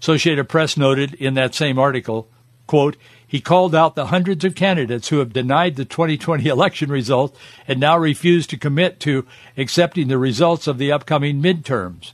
Associated 0.00 0.48
Press 0.48 0.76
noted 0.76 1.14
in 1.14 1.34
that 1.34 1.54
same 1.54 1.78
article, 1.78 2.28
quote, 2.66 2.96
he 3.26 3.40
called 3.40 3.74
out 3.74 3.94
the 3.94 4.06
hundreds 4.06 4.44
of 4.44 4.54
candidates 4.54 5.08
who 5.08 5.18
have 5.18 5.32
denied 5.32 5.76
the 5.76 5.84
2020 5.84 6.46
election 6.46 6.90
result 6.90 7.36
and 7.66 7.80
now 7.80 7.98
refuse 7.98 8.46
to 8.46 8.56
commit 8.56 9.00
to 9.00 9.26
accepting 9.56 10.08
the 10.08 10.18
results 10.18 10.66
of 10.66 10.78
the 10.78 10.92
upcoming 10.92 11.42
midterms, 11.42 12.12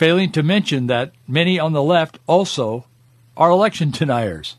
failing 0.00 0.32
to 0.32 0.42
mention 0.42 0.86
that 0.86 1.12
many 1.28 1.60
on 1.60 1.74
the 1.74 1.82
left 1.82 2.18
also 2.26 2.86
are 3.36 3.50
election 3.50 3.90
deniers. 3.98 4.56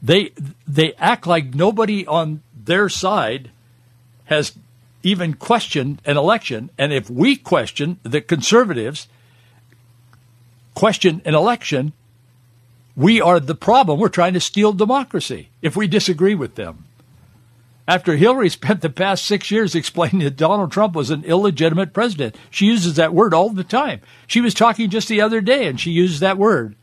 They 0.00 0.30
they 0.68 0.94
act 0.94 1.26
like 1.26 1.52
nobody 1.52 2.06
on 2.06 2.42
their 2.54 2.88
side 2.88 3.50
has 4.26 4.56
even 5.02 5.34
questioned 5.34 6.00
an 6.04 6.16
election, 6.16 6.70
and 6.78 6.92
if 6.92 7.10
we 7.10 7.34
question 7.34 7.98
the 8.04 8.20
conservatives 8.20 9.08
question 10.74 11.20
an 11.24 11.34
election, 11.34 11.92
we 12.96 13.20
are 13.20 13.40
the 13.40 13.56
problem. 13.56 13.98
We're 13.98 14.08
trying 14.20 14.34
to 14.34 14.40
steal 14.40 14.72
democracy 14.72 15.48
if 15.60 15.74
we 15.74 15.88
disagree 15.88 16.36
with 16.36 16.54
them. 16.54 16.84
After 17.86 18.16
Hillary 18.16 18.48
spent 18.50 18.80
the 18.80 18.90
past 18.90 19.24
six 19.24 19.50
years 19.50 19.74
explaining 19.74 20.20
that 20.20 20.36
Donald 20.36 20.72
Trump 20.72 20.94
was 20.94 21.10
an 21.10 21.24
illegitimate 21.24 21.92
president, 21.92 22.36
she 22.50 22.66
uses 22.66 22.96
that 22.96 23.14
word 23.14 23.34
all 23.34 23.50
the 23.50 23.64
time. 23.64 24.00
She 24.26 24.40
was 24.40 24.54
talking 24.54 24.90
just 24.90 25.08
the 25.08 25.20
other 25.20 25.40
day 25.40 25.66
and 25.66 25.80
she 25.80 25.90
used 25.90 26.20
that 26.20 26.38
word. 26.38 26.76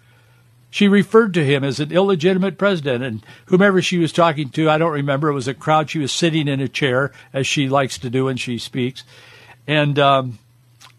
She 0.72 0.88
referred 0.88 1.34
to 1.34 1.46
him 1.46 1.64
as 1.64 1.80
an 1.80 1.92
illegitimate 1.92 2.60
president, 2.60 3.04
and 3.04 3.26
whomever 3.46 3.82
she 3.82 3.98
was 3.98 4.14
talking 4.14 4.50
to, 4.50 4.70
I 4.70 4.78
don't 4.78 4.92
remember, 4.92 5.30
it 5.30 5.34
was 5.34 5.48
a 5.48 5.56
crowd. 5.56 5.90
She 5.90 5.98
was 5.98 6.12
sitting 6.12 6.48
in 6.48 6.60
a 6.60 6.68
chair, 6.68 7.12
as 7.34 7.48
she 7.48 7.68
likes 7.68 7.98
to 7.98 8.10
do 8.10 8.26
when 8.26 8.38
she 8.38 8.60
speaks. 8.60 9.04
And 9.66 9.98
um, 9.98 10.38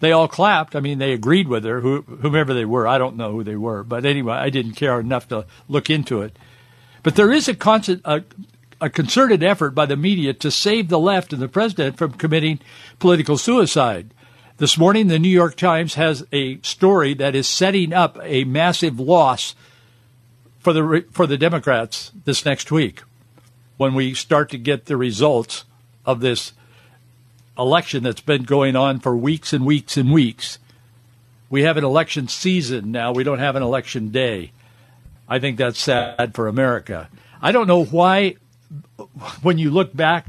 they 0.00 0.10
all 0.10 0.26
clapped. 0.26 0.74
I 0.74 0.80
mean, 0.80 0.98
they 0.98 1.12
agreed 1.12 1.46
with 1.46 1.64
her, 1.64 1.80
whomever 1.80 2.52
they 2.52 2.64
were. 2.64 2.88
I 2.88 2.98
don't 2.98 3.16
know 3.16 3.30
who 3.30 3.44
they 3.44 3.54
were, 3.54 3.84
but 3.84 4.04
anyway, 4.04 4.34
I 4.34 4.50
didn't 4.50 4.72
care 4.72 4.98
enough 4.98 5.28
to 5.28 5.46
look 5.68 5.88
into 5.88 6.22
it. 6.22 6.36
But 7.04 7.14
there 7.14 7.32
is 7.32 7.46
a, 7.46 7.54
constant, 7.54 8.02
a, 8.04 8.24
a 8.80 8.90
concerted 8.90 9.42
effort 9.42 9.70
by 9.70 9.86
the 9.86 9.96
media 9.96 10.32
to 10.34 10.50
save 10.50 10.88
the 10.88 10.98
left 10.98 11.32
and 11.32 11.42
the 11.42 11.48
president 11.48 11.96
from 11.96 12.12
committing 12.12 12.60
political 12.98 13.36
suicide. 13.36 14.12
This 14.56 14.76
morning, 14.78 15.08
the 15.08 15.18
New 15.18 15.28
York 15.28 15.56
Times 15.56 15.94
has 15.94 16.26
a 16.32 16.60
story 16.60 17.14
that 17.14 17.34
is 17.34 17.48
setting 17.48 17.92
up 17.92 18.18
a 18.22 18.44
massive 18.44 19.00
loss 19.00 19.54
for 20.58 20.72
the 20.72 21.04
for 21.10 21.26
the 21.26 21.38
Democrats 21.38 22.12
this 22.24 22.44
next 22.44 22.70
week. 22.70 23.02
when 23.80 23.94
we 23.94 24.12
start 24.12 24.50
to 24.50 24.58
get 24.58 24.84
the 24.84 24.96
results 24.98 25.64
of 26.04 26.20
this 26.20 26.52
election 27.56 28.02
that's 28.02 28.20
been 28.20 28.42
going 28.42 28.76
on 28.76 29.00
for 29.00 29.16
weeks 29.16 29.54
and 29.54 29.64
weeks 29.64 29.96
and 29.96 30.12
weeks. 30.12 30.58
We 31.48 31.62
have 31.62 31.78
an 31.78 31.84
election 31.84 32.28
season 32.28 32.92
now. 32.92 33.12
We 33.12 33.24
don't 33.24 33.38
have 33.38 33.56
an 33.56 33.62
election 33.62 34.10
day. 34.10 34.52
I 35.26 35.38
think 35.38 35.56
that's 35.56 35.80
sad 35.80 36.34
for 36.34 36.46
America. 36.46 37.08
I 37.40 37.52
don't 37.52 37.66
know 37.66 37.82
why, 37.82 38.36
when 39.42 39.58
you 39.58 39.70
look 39.70 39.94
back 39.94 40.26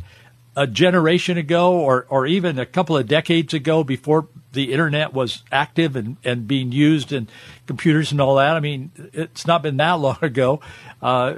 a 0.56 0.68
generation 0.68 1.38
ago 1.38 1.74
or, 1.74 2.06
or 2.10 2.26
even 2.28 2.60
a 2.60 2.66
couple 2.66 2.98
of 2.98 3.08
decades 3.08 3.54
ago 3.54 3.84
before 3.84 4.28
the 4.54 4.74
internet 4.74 5.14
was 5.14 5.44
active 5.52 5.96
and, 5.96 6.18
and 6.24 6.48
being 6.48 6.72
used 6.72 7.14
in 7.14 7.28
computers 7.68 8.12
and 8.12 8.20
all 8.20 8.36
that. 8.36 8.56
I 8.56 8.60
mean, 8.60 8.92
it's 9.14 9.48
not 9.48 9.64
been 9.64 9.78
that 9.78 9.94
long 10.00 10.18
ago. 10.22 10.60
Uh, 11.02 11.36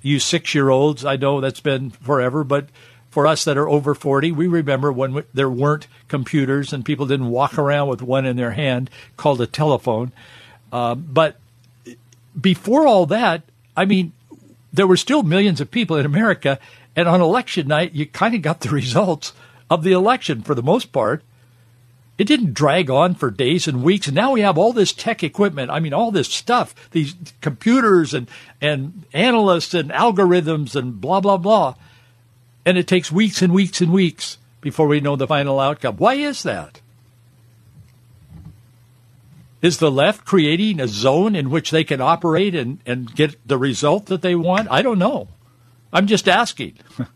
you 0.00 0.18
six 0.18 0.54
year 0.54 0.68
olds, 0.68 1.04
I 1.04 1.16
know 1.16 1.40
that's 1.40 1.60
been 1.60 1.90
forever, 1.90 2.44
but 2.44 2.68
for 3.10 3.26
us 3.26 3.44
that 3.44 3.58
are 3.58 3.68
over 3.68 3.94
40, 3.94 4.32
we 4.32 4.46
remember 4.46 4.90
when 4.92 5.14
we, 5.14 5.22
there 5.34 5.50
weren't 5.50 5.86
computers 6.08 6.72
and 6.72 6.84
people 6.84 7.06
didn't 7.06 7.28
walk 7.28 7.58
around 7.58 7.88
with 7.88 8.00
one 8.00 8.24
in 8.24 8.36
their 8.36 8.52
hand 8.52 8.90
called 9.16 9.40
a 9.40 9.46
telephone. 9.46 10.12
Uh, 10.72 10.94
but 10.94 11.36
before 12.40 12.86
all 12.86 13.06
that, 13.06 13.42
I 13.76 13.84
mean, 13.84 14.12
there 14.72 14.86
were 14.86 14.96
still 14.96 15.22
millions 15.22 15.60
of 15.60 15.70
people 15.70 15.96
in 15.96 16.06
America, 16.06 16.58
and 16.96 17.08
on 17.08 17.20
election 17.20 17.68
night, 17.68 17.92
you 17.92 18.06
kind 18.06 18.34
of 18.34 18.42
got 18.42 18.60
the 18.60 18.68
results 18.82 19.32
of 19.70 19.82
the 19.82 19.92
election 19.92 20.42
for 20.42 20.54
the 20.54 20.62
most 20.62 20.92
part. 20.92 21.22
It 22.18 22.26
didn't 22.26 22.54
drag 22.54 22.90
on 22.90 23.14
for 23.14 23.30
days 23.30 23.66
and 23.66 23.82
weeks. 23.82 24.06
And 24.06 24.14
now 24.14 24.32
we 24.32 24.42
have 24.42 24.58
all 24.58 24.72
this 24.72 24.92
tech 24.92 25.22
equipment. 25.22 25.70
I 25.70 25.80
mean, 25.80 25.94
all 25.94 26.10
this 26.10 26.28
stuff, 26.28 26.90
these 26.90 27.14
computers 27.40 28.12
and, 28.12 28.28
and 28.60 29.04
analysts 29.14 29.72
and 29.72 29.90
algorithms 29.90 30.76
and 30.76 31.00
blah, 31.00 31.20
blah, 31.20 31.38
blah. 31.38 31.74
And 32.66 32.76
it 32.76 32.86
takes 32.86 33.10
weeks 33.10 33.40
and 33.40 33.52
weeks 33.52 33.80
and 33.80 33.92
weeks 33.92 34.36
before 34.60 34.86
we 34.86 35.00
know 35.00 35.16
the 35.16 35.26
final 35.26 35.58
outcome. 35.58 35.96
Why 35.96 36.14
is 36.14 36.42
that? 36.42 36.81
Is 39.62 39.78
the 39.78 39.90
left 39.90 40.24
creating 40.24 40.80
a 40.80 40.88
zone 40.88 41.34
in 41.34 41.48
which 41.48 41.70
they 41.70 41.84
can 41.84 42.00
operate 42.00 42.54
and, 42.54 42.80
and 42.84 43.14
get 43.14 43.36
the 43.46 43.56
result 43.56 44.06
that 44.06 44.20
they 44.20 44.34
want? 44.34 44.68
I 44.70 44.82
don't 44.82 44.98
know. 44.98 45.28
I'm 45.92 46.06
just 46.06 46.28
asking. 46.28 46.78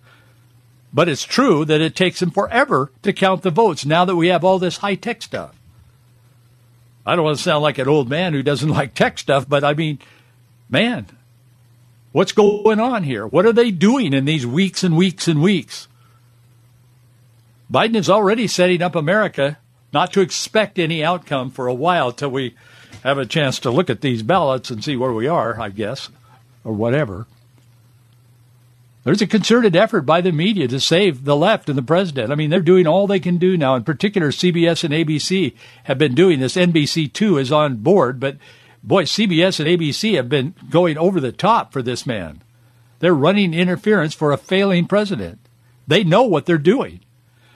but 0.93 1.09
it's 1.09 1.25
true 1.25 1.65
that 1.65 1.81
it 1.81 1.97
takes 1.97 2.21
them 2.21 2.31
forever 2.31 2.93
to 3.03 3.13
count 3.13 3.43
the 3.43 3.51
votes 3.51 3.85
now 3.85 4.05
that 4.05 4.17
we 4.17 4.29
have 4.29 4.45
all 4.45 4.59
this 4.59 4.79
high 4.79 4.95
tech 4.95 5.23
stuff. 5.23 5.61
I 7.05 7.17
don't 7.17 7.25
want 7.25 7.37
to 7.37 7.43
sound 7.43 7.63
like 7.63 7.79
an 7.79 7.89
old 7.89 8.09
man 8.09 8.33
who 8.33 8.43
doesn't 8.43 8.69
like 8.79 8.95
tech 8.95 9.19
stuff, 9.19 9.49
but 9.49 9.65
I 9.65 9.75
mean, 9.75 9.99
man, 10.71 11.07
What's 12.17 12.33
going 12.33 12.81
on 12.81 13.03
here? 13.03 13.27
What 13.27 13.45
are 13.45 13.53
they 13.53 13.71
doing 13.71 14.15
in 14.15 14.25
these 14.25 14.47
weeks 14.47 14.83
and 14.83 14.97
weeks 14.97 15.29
and 15.29 15.43
weeks? 15.43 15.87
Biden 17.71 17.95
is 17.95 18.09
already 18.09 18.47
setting 18.47 18.81
up 18.81 18.95
America 18.95 19.59
not 19.97 20.13
to 20.13 20.21
expect 20.21 20.79
any 20.79 21.03
outcome 21.03 21.51
for 21.51 21.69
a 21.69 21.75
while 21.75 22.13
till 22.13 22.31
we 22.31 22.55
have 23.03 23.17
a 23.17 23.25
chance 23.25 23.59
to 23.61 23.71
look 23.71 23.89
at 23.89 24.03
these 24.03 24.23
ballots 24.23 24.69
and 24.69 24.85
see 24.85 24.95
where 24.95 25.13
we 25.13 25.27
are, 25.27 25.59
I 25.59 25.71
guess, 25.71 26.11
or 26.65 26.75
whatever. 26.75 27.27
There's 29.05 29.23
a 29.23 29.27
concerted 29.27 29.75
effort 29.75 30.03
by 30.03 30.21
the 30.21 30.33
media 30.33 30.69
to 30.69 30.81
save 30.81 31.25
the 31.25 31.35
left 31.35 31.71
and 31.71 31.79
the 31.79 31.83
president. 31.83 32.31
I 32.31 32.35
mean, 32.35 32.51
they're 32.51 32.61
doing 32.61 32.87
all 32.87 33.07
they 33.07 33.21
can 33.21 33.39
do 33.39 33.57
now. 33.57 33.75
In 33.75 33.85
particular, 33.85 34.29
CBS 34.29 34.85
and 34.85 34.93
ABC 34.93 35.55
have 35.85 35.97
been 35.97 36.15
doing 36.15 36.41
this. 36.41 36.57
NBC, 36.57 37.11
too, 37.11 37.39
is 37.39 37.51
on 37.51 37.77
board, 37.77 38.21
but 38.21 38.37
boy, 38.83 39.05
CBS 39.05 39.61
and 39.61 39.67
ABC 39.67 40.17
have 40.17 40.29
been 40.29 40.55
going 40.69 40.99
over 40.99 41.21
the 41.21 41.33
top 41.33 41.73
for 41.73 41.81
this 41.81 42.05
man. 42.05 42.43
They're 42.99 43.15
running 43.15 43.55
interference 43.55 44.13
for 44.13 44.31
a 44.31 44.37
failing 44.37 44.87
president. 44.89 45.39
They 45.87 46.05
know 46.05 46.25
what 46.25 46.45
they're 46.45 46.59
doing. 46.59 47.01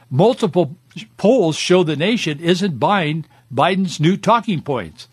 Multiple 0.09 0.78
polls 1.16 1.56
show 1.56 1.82
the 1.82 1.97
nation 1.97 2.40
isn't 2.40 2.78
buying 2.78 3.25
Biden's 3.52 4.00
new 4.00 4.17
talking 4.17 4.62
points. 4.62 5.08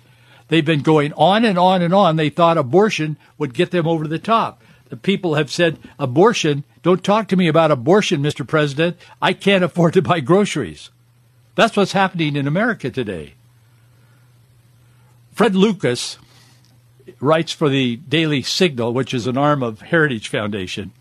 They've 0.48 0.66
been 0.66 0.82
going 0.82 1.14
on 1.14 1.44
and 1.44 1.58
on 1.58 1.82
and 1.82 1.94
on. 1.94 2.16
They 2.16 2.30
thought 2.30 2.58
abortion 2.58 3.18
would 3.38 3.54
get 3.54 3.72
them 3.72 3.88
over 3.88 4.08
the 4.08 4.20
top. 4.20 4.62
The 4.90 4.98
people 4.98 5.36
have 5.36 5.52
said, 5.52 5.80
abortion, 6.00 6.64
don't 6.82 7.04
talk 7.04 7.28
to 7.30 7.36
me 7.36 7.48
about 7.48 7.72
abortion, 7.72 8.22
Mr. 8.22 8.48
President. 8.48 8.98
I 9.22 9.34
can't 9.34 9.64
afford 9.64 9.94
to 9.94 10.02
buy 10.02 10.22
groceries. 10.22 10.90
That's 11.56 11.76
what's 11.76 11.92
happening 11.92 12.36
in 12.36 12.48
America 12.48 12.90
today. 12.90 13.34
Fred 15.34 15.56
Lucas 15.56 16.18
writes 17.20 17.52
for 17.52 17.68
the 17.68 17.98
Daily 17.98 18.42
Signal, 18.42 18.94
which 18.94 19.14
is 19.14 19.28
an 19.28 19.38
arm 19.38 19.62
of 19.62 19.82
Heritage 19.82 20.30
Foundation. 20.30 20.92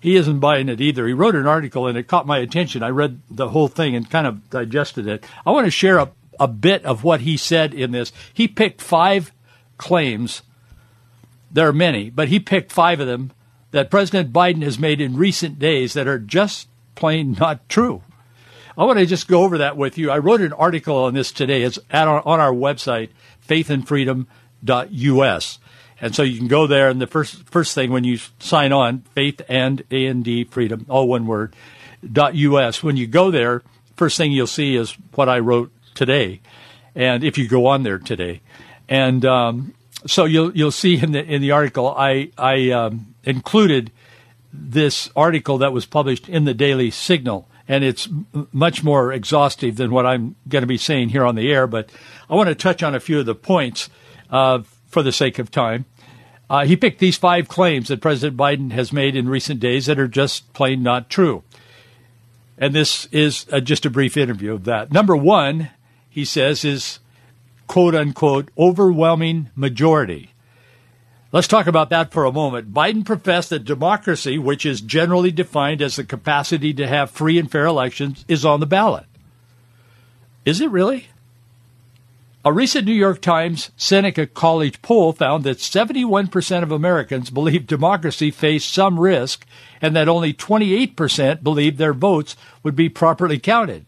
He 0.00 0.16
isn't 0.16 0.40
buying 0.40 0.70
it 0.70 0.80
either. 0.80 1.06
He 1.06 1.12
wrote 1.12 1.34
an 1.34 1.46
article 1.46 1.86
and 1.86 1.98
it 1.98 2.08
caught 2.08 2.26
my 2.26 2.38
attention. 2.38 2.82
I 2.82 2.88
read 2.88 3.20
the 3.30 3.50
whole 3.50 3.68
thing 3.68 3.94
and 3.94 4.10
kind 4.10 4.26
of 4.26 4.48
digested 4.48 5.06
it. 5.06 5.24
I 5.46 5.50
want 5.50 5.66
to 5.66 5.70
share 5.70 5.98
a, 5.98 6.10
a 6.40 6.48
bit 6.48 6.86
of 6.86 7.04
what 7.04 7.20
he 7.20 7.36
said 7.36 7.74
in 7.74 7.90
this. 7.90 8.10
He 8.32 8.48
picked 8.48 8.80
five 8.80 9.30
claims. 9.76 10.40
There 11.50 11.68
are 11.68 11.72
many, 11.72 12.08
but 12.08 12.28
he 12.28 12.40
picked 12.40 12.72
five 12.72 13.00
of 13.00 13.06
them 13.06 13.32
that 13.72 13.90
President 13.90 14.32
Biden 14.32 14.62
has 14.62 14.78
made 14.78 15.02
in 15.02 15.16
recent 15.16 15.58
days 15.58 15.92
that 15.92 16.08
are 16.08 16.18
just 16.18 16.68
plain 16.94 17.36
not 17.38 17.68
true. 17.68 18.02
I 18.78 18.84
want 18.84 18.98
to 18.98 19.06
just 19.06 19.28
go 19.28 19.42
over 19.42 19.58
that 19.58 19.76
with 19.76 19.98
you. 19.98 20.10
I 20.10 20.18
wrote 20.18 20.40
an 20.40 20.54
article 20.54 20.96
on 20.96 21.12
this 21.12 21.32
today. 21.32 21.62
It's 21.62 21.78
at 21.90 22.08
our, 22.08 22.26
on 22.26 22.40
our 22.40 22.52
website, 22.52 23.10
faithandfreedom.us. 23.46 25.58
And 26.00 26.14
so 26.14 26.22
you 26.22 26.38
can 26.38 26.48
go 26.48 26.66
there, 26.66 26.88
and 26.88 27.00
the 27.00 27.06
first 27.06 27.44
first 27.50 27.74
thing 27.74 27.90
when 27.90 28.04
you 28.04 28.18
sign 28.38 28.72
on, 28.72 29.00
faith 29.14 29.42
and 29.48 29.82
A 29.90 30.06
and 30.06 30.24
D 30.24 30.44
freedom, 30.44 30.86
all 30.88 31.08
one 31.08 31.26
word, 31.26 31.54
dot 32.10 32.34
us. 32.34 32.82
When 32.82 32.96
you 32.96 33.06
go 33.06 33.30
there, 33.30 33.62
first 33.96 34.16
thing 34.16 34.32
you'll 34.32 34.46
see 34.46 34.76
is 34.76 34.96
what 35.14 35.28
I 35.28 35.40
wrote 35.40 35.70
today, 35.94 36.40
and 36.94 37.22
if 37.22 37.36
you 37.36 37.48
go 37.48 37.66
on 37.66 37.82
there 37.82 37.98
today, 37.98 38.40
and 38.88 39.24
um, 39.26 39.74
so 40.06 40.24
you'll 40.24 40.56
you'll 40.56 40.70
see 40.70 40.98
in 40.98 41.12
the 41.12 41.22
in 41.22 41.42
the 41.42 41.50
article 41.50 41.88
I 41.88 42.30
I 42.38 42.70
um, 42.70 43.14
included 43.24 43.92
this 44.52 45.10
article 45.14 45.58
that 45.58 45.72
was 45.72 45.86
published 45.86 46.28
in 46.28 46.44
the 46.44 46.54
Daily 46.54 46.90
Signal, 46.90 47.48
and 47.68 47.84
it's 47.84 48.06
m- 48.06 48.48
much 48.52 48.82
more 48.82 49.12
exhaustive 49.12 49.76
than 49.76 49.90
what 49.90 50.06
I'm 50.06 50.34
going 50.48 50.62
to 50.62 50.66
be 50.66 50.78
saying 50.78 51.10
here 51.10 51.24
on 51.24 51.34
the 51.34 51.52
air. 51.52 51.66
But 51.66 51.90
I 52.28 52.34
want 52.34 52.48
to 52.48 52.54
touch 52.54 52.82
on 52.82 52.94
a 52.94 53.00
few 53.00 53.20
of 53.20 53.26
the 53.26 53.34
points 53.34 53.90
uh, 54.30 54.62
for 54.88 55.02
the 55.02 55.12
sake 55.12 55.38
of 55.38 55.50
time. 55.50 55.84
Uh, 56.50 56.66
he 56.66 56.76
picked 56.76 56.98
these 56.98 57.16
five 57.16 57.46
claims 57.46 57.86
that 57.88 58.00
President 58.00 58.36
Biden 58.36 58.72
has 58.72 58.92
made 58.92 59.14
in 59.14 59.28
recent 59.28 59.60
days 59.60 59.86
that 59.86 60.00
are 60.00 60.08
just 60.08 60.52
plain 60.52 60.82
not 60.82 61.08
true. 61.08 61.44
And 62.58 62.74
this 62.74 63.06
is 63.12 63.46
uh, 63.52 63.60
just 63.60 63.86
a 63.86 63.90
brief 63.90 64.16
interview 64.16 64.52
of 64.52 64.64
that. 64.64 64.90
Number 64.90 65.16
one, 65.16 65.70
he 66.08 66.24
says, 66.24 66.64
is 66.64 66.98
quote 67.68 67.94
unquote 67.94 68.50
overwhelming 68.58 69.50
majority. 69.54 70.32
Let's 71.30 71.46
talk 71.46 71.68
about 71.68 71.90
that 71.90 72.10
for 72.10 72.24
a 72.24 72.32
moment. 72.32 72.74
Biden 72.74 73.04
professed 73.04 73.50
that 73.50 73.64
democracy, 73.64 74.36
which 74.36 74.66
is 74.66 74.80
generally 74.80 75.30
defined 75.30 75.80
as 75.80 75.94
the 75.94 76.02
capacity 76.02 76.74
to 76.74 76.88
have 76.88 77.12
free 77.12 77.38
and 77.38 77.48
fair 77.48 77.66
elections, 77.66 78.24
is 78.26 78.44
on 78.44 78.58
the 78.58 78.66
ballot. 78.66 79.06
Is 80.44 80.60
it 80.60 80.70
really? 80.72 81.06
A 82.42 82.54
recent 82.54 82.86
New 82.86 82.94
York 82.94 83.20
Times 83.20 83.70
Seneca 83.76 84.26
College 84.26 84.80
poll 84.80 85.12
found 85.12 85.44
that 85.44 85.58
71% 85.58 86.62
of 86.62 86.72
Americans 86.72 87.28
believe 87.28 87.66
democracy 87.66 88.30
faced 88.30 88.72
some 88.72 88.98
risk 88.98 89.44
and 89.82 89.94
that 89.94 90.08
only 90.08 90.32
28% 90.32 91.42
believed 91.42 91.76
their 91.76 91.92
votes 91.92 92.36
would 92.62 92.74
be 92.74 92.88
properly 92.88 93.38
counted. 93.38 93.84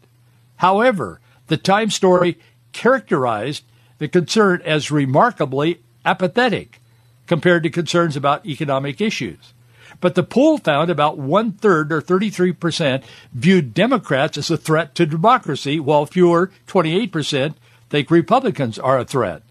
However, 0.57 1.19
the 1.47 1.57
Times 1.57 1.95
story 1.95 2.39
characterized 2.73 3.65
the 3.97 4.07
concern 4.07 4.61
as 4.67 4.91
remarkably 4.91 5.81
apathetic 6.05 6.79
compared 7.27 7.63
to 7.63 7.71
concerns 7.71 8.17
about 8.17 8.45
economic 8.45 9.01
issues. 9.01 9.55
But 9.99 10.15
the 10.15 10.23
poll 10.23 10.59
found 10.59 10.91
about 10.91 11.17
one 11.17 11.53
third 11.53 11.91
or 11.91 12.03
33% 12.03 13.03
viewed 13.33 13.73
Democrats 13.73 14.37
as 14.37 14.51
a 14.51 14.59
threat 14.59 14.95
to 14.97 15.07
democracy, 15.07 15.81
while 15.81 16.05
fewer, 16.05 16.51
28%, 16.67 17.55
think 17.93 18.11
Republicans 18.11 18.79
are 18.79 18.99
a 18.99 19.05
threat. 19.05 19.43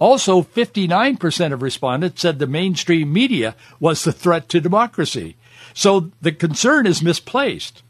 Also, 0.00 0.42
59% 0.42 1.52
of 1.52 1.62
respondents 1.62 2.20
said 2.20 2.40
the 2.40 2.46
mainstream 2.48 3.12
media 3.12 3.54
was 3.78 4.02
the 4.02 4.10
threat 4.10 4.48
to 4.48 4.60
democracy. 4.60 5.36
So 5.74 6.10
the 6.20 6.32
concern 6.32 6.88
is 6.88 7.02
misplaced. 7.02 7.84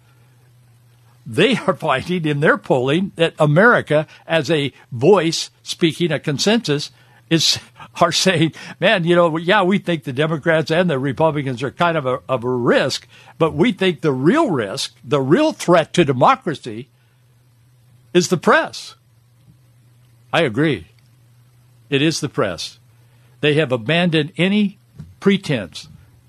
They 1.27 1.57
are 1.57 1.75
finding 1.89 2.27
in 2.27 2.41
their 2.41 2.59
polling 2.59 3.13
that 3.17 3.35
America, 3.39 4.07
as 4.27 4.51
a 4.51 4.75
voice 4.93 5.49
speaking 5.63 6.13
a 6.13 6.21
consensus, 6.21 6.91
is 7.31 7.59
are 8.03 8.13
saying, 8.13 8.53
man, 8.79 9.05
you 9.05 9.17
know, 9.17 9.39
yeah, 9.39 9.63
we 9.63 9.79
think 9.79 10.05
the 10.05 10.13
Democrats 10.13 10.71
and 10.71 10.91
the 10.91 10.99
Republicans 10.99 11.63
are 11.63 11.71
kind 11.71 11.97
of 11.97 12.05
a, 12.05 12.21
of 12.29 12.45
a 12.45 12.51
risk, 12.51 13.09
but 13.39 13.55
we 13.55 13.73
think 13.73 14.03
the 14.03 14.13
real 14.13 14.51
risk, 14.51 14.95
the 15.03 15.23
real 15.23 15.53
threat 15.53 15.95
to 15.95 16.05
democracy 16.05 16.89
is 18.13 18.29
the 18.29 18.37
press. 18.37 18.97
I 20.35 20.41
agree. 20.41 20.89
It 21.91 22.03
is 22.03 22.19
the 22.19 22.29
press. 22.29 22.81
They 23.41 23.55
have 23.55 23.71
abandoned 23.71 24.33
any 24.37 24.79
pretense 25.21 25.87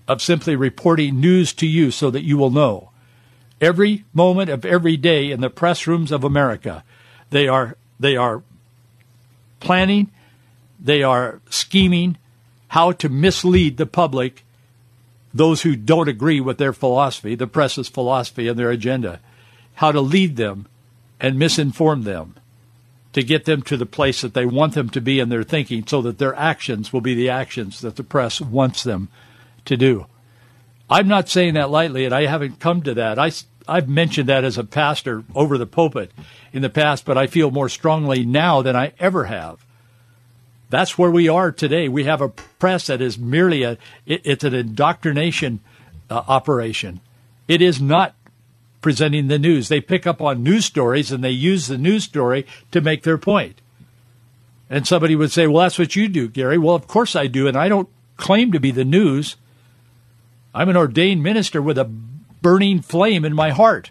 of 0.07 0.21
simply 0.21 0.55
reporting 0.55 1.19
news 1.19 1.53
to 1.53 1.65
you 1.65 1.89
so 1.89 2.11
that 2.11 2.23
you 2.23 2.37
will 2.37 2.51
know. 2.51 2.91
Every 3.59 4.05
moment 4.13 4.51
of 4.51 4.63
every 4.63 4.95
day 4.95 5.31
in 5.31 5.41
the 5.41 5.49
press 5.49 5.87
rooms 5.87 6.11
of 6.11 6.23
America, 6.23 6.83
they 7.31 7.47
are 7.47 7.77
they 7.99 8.15
are 8.15 8.43
planning, 9.59 10.11
they 10.79 11.01
are 11.01 11.41
scheming 11.49 12.19
how 12.67 12.91
to 12.91 13.09
mislead 13.09 13.77
the 13.77 13.87
public, 13.87 14.45
those 15.33 15.63
who 15.63 15.75
don't 15.75 16.09
agree 16.09 16.39
with 16.39 16.59
their 16.59 16.73
philosophy, 16.73 17.33
the 17.33 17.47
press's 17.47 17.89
philosophy 17.89 18.47
and 18.47 18.59
their 18.59 18.69
agenda, 18.69 19.19
how 19.73 19.91
to 19.91 19.99
lead 19.99 20.35
them 20.35 20.67
and 21.19 21.39
misinform 21.39 22.03
them 22.03 22.35
to 23.15 23.23
get 23.23 23.45
them 23.45 23.61
to 23.61 23.77
the 23.77 23.85
place 23.85 24.19
that 24.19 24.33
they 24.33 24.45
want 24.45 24.73
them 24.73 24.89
to 24.89 24.99
be 24.99 25.21
in 25.21 25.29
their 25.29 25.41
thinking 25.41 25.87
so 25.87 26.01
that 26.01 26.17
their 26.17 26.35
actions 26.35 26.91
will 26.91 26.99
be 26.99 27.15
the 27.15 27.29
actions 27.29 27.79
that 27.79 27.95
the 27.95 28.03
press 28.03 28.41
wants 28.41 28.83
them 28.83 29.07
to 29.63 29.77
do. 29.77 30.05
I'm 30.89 31.07
not 31.07 31.29
saying 31.29 31.53
that 31.53 31.69
lightly, 31.69 32.03
and 32.03 32.13
I 32.13 32.25
haven't 32.25 32.59
come 32.59 32.81
to 32.81 32.93
that. 32.95 33.17
I, 33.17 33.31
I've 33.69 33.87
mentioned 33.87 34.27
that 34.27 34.43
as 34.43 34.57
a 34.57 34.65
pastor 34.65 35.23
over 35.33 35.57
the 35.57 35.65
pulpit 35.65 36.11
in 36.51 36.61
the 36.61 36.69
past, 36.69 37.05
but 37.05 37.17
I 37.17 37.27
feel 37.27 37.51
more 37.51 37.69
strongly 37.69 38.25
now 38.25 38.61
than 38.61 38.75
I 38.75 38.91
ever 38.99 39.23
have. 39.23 39.65
That's 40.69 40.97
where 40.97 41.09
we 41.09 41.29
are 41.29 41.53
today. 41.53 41.87
We 41.87 42.03
have 42.03 42.19
a 42.19 42.27
press 42.27 42.87
that 42.87 42.99
is 42.99 43.17
merely 43.17 43.63
a, 43.63 43.77
it, 44.05 44.23
it's 44.25 44.43
an 44.43 44.53
indoctrination 44.53 45.61
uh, 46.09 46.21
operation. 46.27 46.99
It 47.47 47.61
is 47.61 47.79
not 47.79 48.13
presenting 48.85 49.29
the 49.29 49.39
news. 49.39 49.67
They 49.67 49.81
pick 49.81 50.05
up 50.05 50.21
on 50.21 50.43
news 50.43 50.63
stories 50.63 51.11
and 51.11 51.23
they 51.23 51.31
use 51.31 51.65
the 51.65 51.75
news 51.75 52.03
story 52.03 52.45
to 52.69 52.81
make 52.81 53.01
their 53.01 53.17
point. 53.17 53.59
And 54.69 54.85
somebody 54.85 55.15
would 55.15 55.31
say, 55.31 55.47
well, 55.47 55.63
that's 55.63 55.79
what 55.79 55.95
you 55.95 56.07
do, 56.07 56.27
Gary. 56.27 56.59
Well, 56.59 56.75
of 56.75 56.85
course 56.85 57.15
I 57.15 57.25
do. 57.25 57.47
And 57.47 57.57
I 57.57 57.67
don't 57.67 57.89
claim 58.15 58.51
to 58.51 58.59
be 58.59 58.69
the 58.69 58.85
news. 58.85 59.37
I'm 60.53 60.69
an 60.69 60.77
ordained 60.77 61.23
minister 61.23 61.63
with 61.63 61.79
a 61.79 61.85
burning 61.85 62.79
flame 62.83 63.25
in 63.25 63.33
my 63.33 63.49
heart 63.49 63.89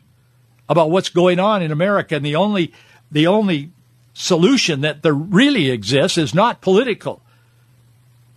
about 0.68 0.92
what's 0.92 1.09
going 1.09 1.40
on 1.40 1.61
in 1.61 1.72
America. 1.72 2.14
And 2.14 2.24
the 2.24 2.37
only, 2.37 2.72
the 3.11 3.26
only 3.26 3.72
solution 4.12 4.83
that 4.83 5.02
there 5.02 5.12
really 5.12 5.70
exists 5.70 6.16
is 6.16 6.33
not 6.33 6.61
political. 6.61 7.20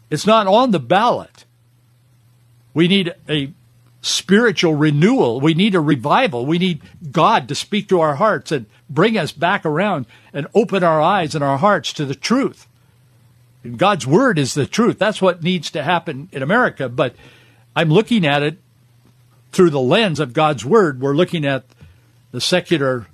It's 0.10 0.26
not 0.26 0.48
on 0.48 0.72
the 0.72 0.80
ballot. 0.80 1.46
We 2.74 2.88
need 2.88 3.14
a 3.30 3.54
spiritual 4.08 4.76
renewal. 4.76 5.40
We 5.40 5.54
need 5.54 5.76
a 5.76 5.80
revival. 5.80 6.46
We 6.46 6.58
need 6.58 6.82
God 7.12 7.48
to 7.48 7.56
speak 7.56 7.90
to 7.90 8.00
our 8.02 8.16
hearts 8.16 8.52
and 8.52 8.66
bring 8.90 9.18
us 9.18 9.32
back 9.32 9.66
around 9.66 10.06
and 10.34 10.48
open 10.54 10.84
our 10.84 11.02
eyes 11.02 11.36
and 11.36 11.44
our 11.44 11.58
hearts 11.58 11.94
to 11.94 12.06
the 12.06 12.16
truth. 12.16 12.68
And 13.64 13.78
God's 13.78 14.08
word 14.08 14.40
is 14.40 14.54
the 14.54 14.66
truth. 14.66 14.98
That's 14.98 15.22
what 15.22 15.44
needs 15.44 15.72
to 15.72 15.84
happen 15.84 16.30
in 16.32 16.42
America. 16.42 16.88
But 16.90 17.16
I'm 17.76 17.90
looking 17.90 18.26
at 18.26 18.44
it 18.44 18.58
through 19.52 19.72
the 19.72 19.80
lens 19.80 20.20
of 20.20 20.34
God's 20.34 20.64
word. 20.64 21.02
We're 21.02 21.16
looking 21.16 21.46
at 21.46 21.66
the 22.32 22.42
secular, 22.42 23.08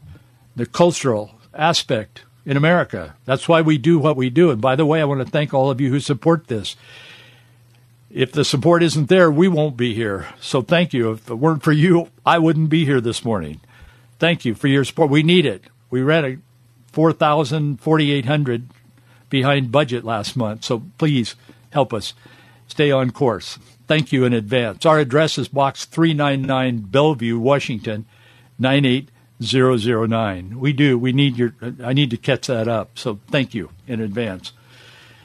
the 0.55 0.65
cultural 0.65 1.31
aspect 1.53 2.23
in 2.45 2.57
America. 2.57 3.15
That's 3.25 3.47
why 3.47 3.61
we 3.61 3.77
do 3.77 3.97
what 3.99 4.17
we 4.17 4.29
do. 4.29 4.51
And 4.51 4.61
by 4.61 4.75
the 4.75 4.85
way, 4.85 5.01
I 5.01 5.05
want 5.05 5.25
to 5.25 5.31
thank 5.31 5.53
all 5.53 5.71
of 5.71 5.81
you 5.81 5.89
who 5.89 5.99
support 5.99 6.47
this 6.47 6.75
if 8.13 8.31
the 8.31 8.45
support 8.45 8.83
isn't 8.83 9.09
there, 9.09 9.31
we 9.31 9.47
won't 9.47 9.75
be 9.75 9.95
here. 9.95 10.27
So 10.39 10.61
thank 10.61 10.93
you. 10.93 11.09
If 11.11 11.27
it 11.29 11.35
weren't 11.35 11.63
for 11.63 11.71
you, 11.71 12.09
I 12.23 12.37
wouldn't 12.37 12.69
be 12.69 12.85
here 12.85 13.01
this 13.01 13.25
morning. 13.25 13.59
Thank 14.19 14.45
you 14.45 14.53
for 14.53 14.67
your 14.67 14.85
support. 14.85 15.09
We 15.09 15.23
need 15.23 15.47
it. 15.47 15.63
We 15.89 16.03
ran 16.03 16.23
a 16.23 16.37
4,000, 16.91 17.81
4,800 17.81 18.67
behind 19.29 19.71
budget 19.71 20.05
last 20.05 20.37
month. 20.37 20.63
So 20.63 20.83
please 20.99 21.33
help 21.71 21.91
us 21.91 22.13
stay 22.67 22.91
on 22.91 23.09
course. 23.09 23.57
Thank 23.87 24.11
you 24.11 24.25
in 24.25 24.33
advance. 24.33 24.85
Our 24.85 24.99
address 24.99 25.39
is 25.39 25.47
Box 25.47 25.85
399 25.85 26.81
Bellevue, 26.81 27.39
Washington, 27.39 28.05
98009. 28.59 30.59
We 30.59 30.71
do. 30.71 30.99
We 30.99 31.13
need 31.13 31.35
your, 31.35 31.55
I 31.83 31.93
need 31.93 32.11
to 32.11 32.17
catch 32.17 32.45
that 32.45 32.67
up. 32.67 32.99
So 32.99 33.19
thank 33.31 33.55
you 33.55 33.71
in 33.87 34.01
advance. 34.01 34.51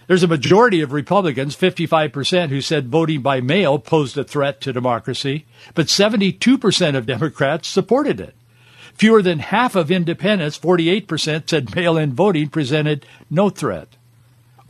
There's 0.08 0.22
a 0.22 0.26
majority 0.26 0.80
of 0.80 0.92
Republicans, 0.92 1.54
55%, 1.54 2.48
who 2.48 2.62
said 2.62 2.88
voting 2.88 3.20
by 3.20 3.42
mail 3.42 3.78
posed 3.78 4.16
a 4.16 4.24
threat 4.24 4.58
to 4.62 4.72
democracy, 4.72 5.44
but 5.74 5.88
72% 5.88 6.96
of 6.96 7.04
Democrats 7.04 7.68
supported 7.68 8.18
it. 8.18 8.34
Fewer 8.94 9.20
than 9.20 9.38
half 9.38 9.76
of 9.76 9.90
independents, 9.90 10.58
48%, 10.58 11.50
said 11.50 11.76
mail 11.76 11.98
in 11.98 12.14
voting 12.14 12.48
presented 12.48 13.04
no 13.28 13.50
threat. 13.50 13.88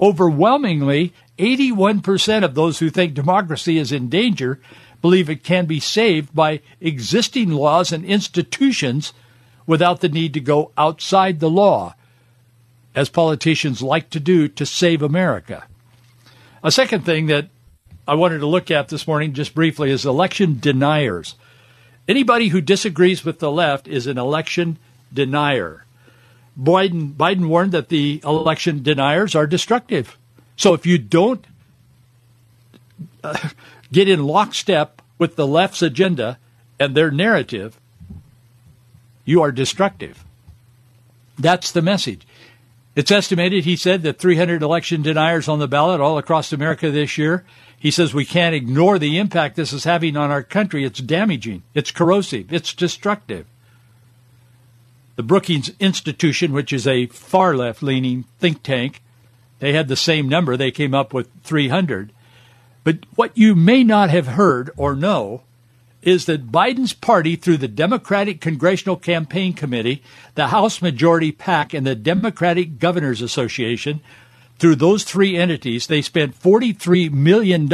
Overwhelmingly, 0.01 1.15
81% 1.39 2.43
of 2.43 2.57
those 2.57 2.81
who 2.81 2.91
think 2.91 3.15
democracy 3.15 3.79
is 3.79 3.93
in 3.93 4.09
danger 4.09 4.61
believe 5.01 5.31
it 5.31 5.45
can 5.45 5.67
be 5.67 5.79
saved 5.79 6.35
by 6.35 6.61
existing 6.81 7.51
laws 7.51 7.93
and 7.93 8.05
institutions 8.05 9.13
without 9.69 10.01
the 10.01 10.09
need 10.09 10.35
to 10.35 10.41
go 10.41 10.73
outside 10.77 11.39
the 11.39 11.49
law 11.49 11.95
as 12.95 13.09
politicians 13.09 13.83
like 13.83 14.11
to 14.11 14.21
do 14.21 14.49
to 14.49 14.67
save 14.67 15.03
America. 15.03 15.65
A 16.63 16.73
second 16.73 17.05
thing 17.05 17.27
that 17.27 17.49
I 18.07 18.15
wanted 18.15 18.39
to 18.39 18.47
look 18.47 18.71
at 18.71 18.89
this 18.89 19.07
morning 19.07 19.35
just 19.35 19.55
briefly 19.55 19.91
is 19.91 20.07
election 20.07 20.59
deniers. 20.61 21.35
Anybody 22.09 22.49
who 22.49 22.61
disagrees 22.61 23.25
with 23.25 23.39
the 23.39 23.51
left 23.51 23.87
is 23.87 24.07
an 24.07 24.19
election 24.19 24.79
denier. 25.13 25.85
Biden, 26.59 27.13
Biden 27.13 27.49
warned 27.49 27.73
that 27.73 27.91
the 27.91 28.21
election 28.25 28.83
deniers 28.83 29.35
are 29.35 29.47
destructive. 29.47 30.17
So 30.57 30.75
if 30.75 30.87
you 30.87 30.99
don't 30.99 31.45
uh, 33.23 33.51
get 33.93 34.09
in 34.09 34.25
lockstep 34.25 35.03
with 35.19 35.37
the 35.37 35.47
left's 35.47 35.83
agenda 35.83 36.39
and 36.81 36.95
their 36.95 37.11
narrative, 37.11 37.79
you 39.25 39.43
are 39.43 39.53
destructive. 39.53 40.25
That's 41.39 41.71
the 41.71 41.83
message. 41.83 42.27
It's 42.99 43.13
estimated, 43.13 43.65
he 43.65 43.77
said, 43.77 44.03
that 44.03 44.19
300 44.19 44.61
election 44.61 45.03
deniers 45.03 45.47
on 45.47 45.61
the 45.61 45.69
ballot 45.69 46.01
all 46.01 46.19
across 46.19 46.53
America 46.53 46.91
this 46.91 47.17
year. 47.17 47.45
He 47.79 47.93
says 47.93 48.13
we 48.13 48.25
can't 48.25 48.57
ignore 48.57 48.99
the 48.99 49.19
impact 49.19 49.55
this 49.55 49.73
is 49.73 49.85
having 49.85 50.17
on 50.17 50.33
our 50.33 50.43
country. 50.43 50.83
It's 50.83 50.99
damaging, 50.99 51.63
it's 51.75 51.93
corrosive, 51.93 52.53
it's 52.53 52.75
destructive. 52.75 53.47
The 55.15 55.23
Brookings 55.23 55.71
Institution, 55.79 56.51
which 56.51 56.73
is 56.73 56.89
a 56.89 57.07
far 57.07 57.55
left 57.55 57.85
leaning 57.85 58.25
think 58.41 58.65
tank, 58.65 59.01
they 59.61 59.75
had 59.75 59.87
the 59.87 59.95
same 59.95 60.29
number. 60.29 60.57
They 60.57 60.73
came 60.73 60.93
up 60.93 61.15
with 61.15 61.29
300. 61.45 62.13
But 62.83 63.07
what 63.15 63.39
you 63.39 63.55
may 63.55 63.85
not 63.85 64.11
have 64.11 64.27
heard 64.27 64.73
or 64.77 64.97
know 64.97 65.43
is 66.03 66.27
that 66.27 66.53
Biden's 66.53 66.93
party, 66.93 67.37
through 67.37 67.57
the 67.59 67.69
Democratic 67.69 68.41
Congressional 68.41 68.97
Campaign 68.97 69.53
Committee, 69.53 70.03
the 70.35 70.49
House 70.49 70.81
Majority 70.81 71.33
PAC, 71.33 71.75
and 71.75 71.87
the 71.87 71.95
Democratic 71.95 72.79
Governors 72.79 73.21
Association, 73.21 74.01
through 74.59 74.77
those 74.77 75.05
three 75.05 75.37
entities, 75.37 75.87
they 75.87 76.03
spent 76.03 76.39
$43 76.39 77.13
million 77.13 77.69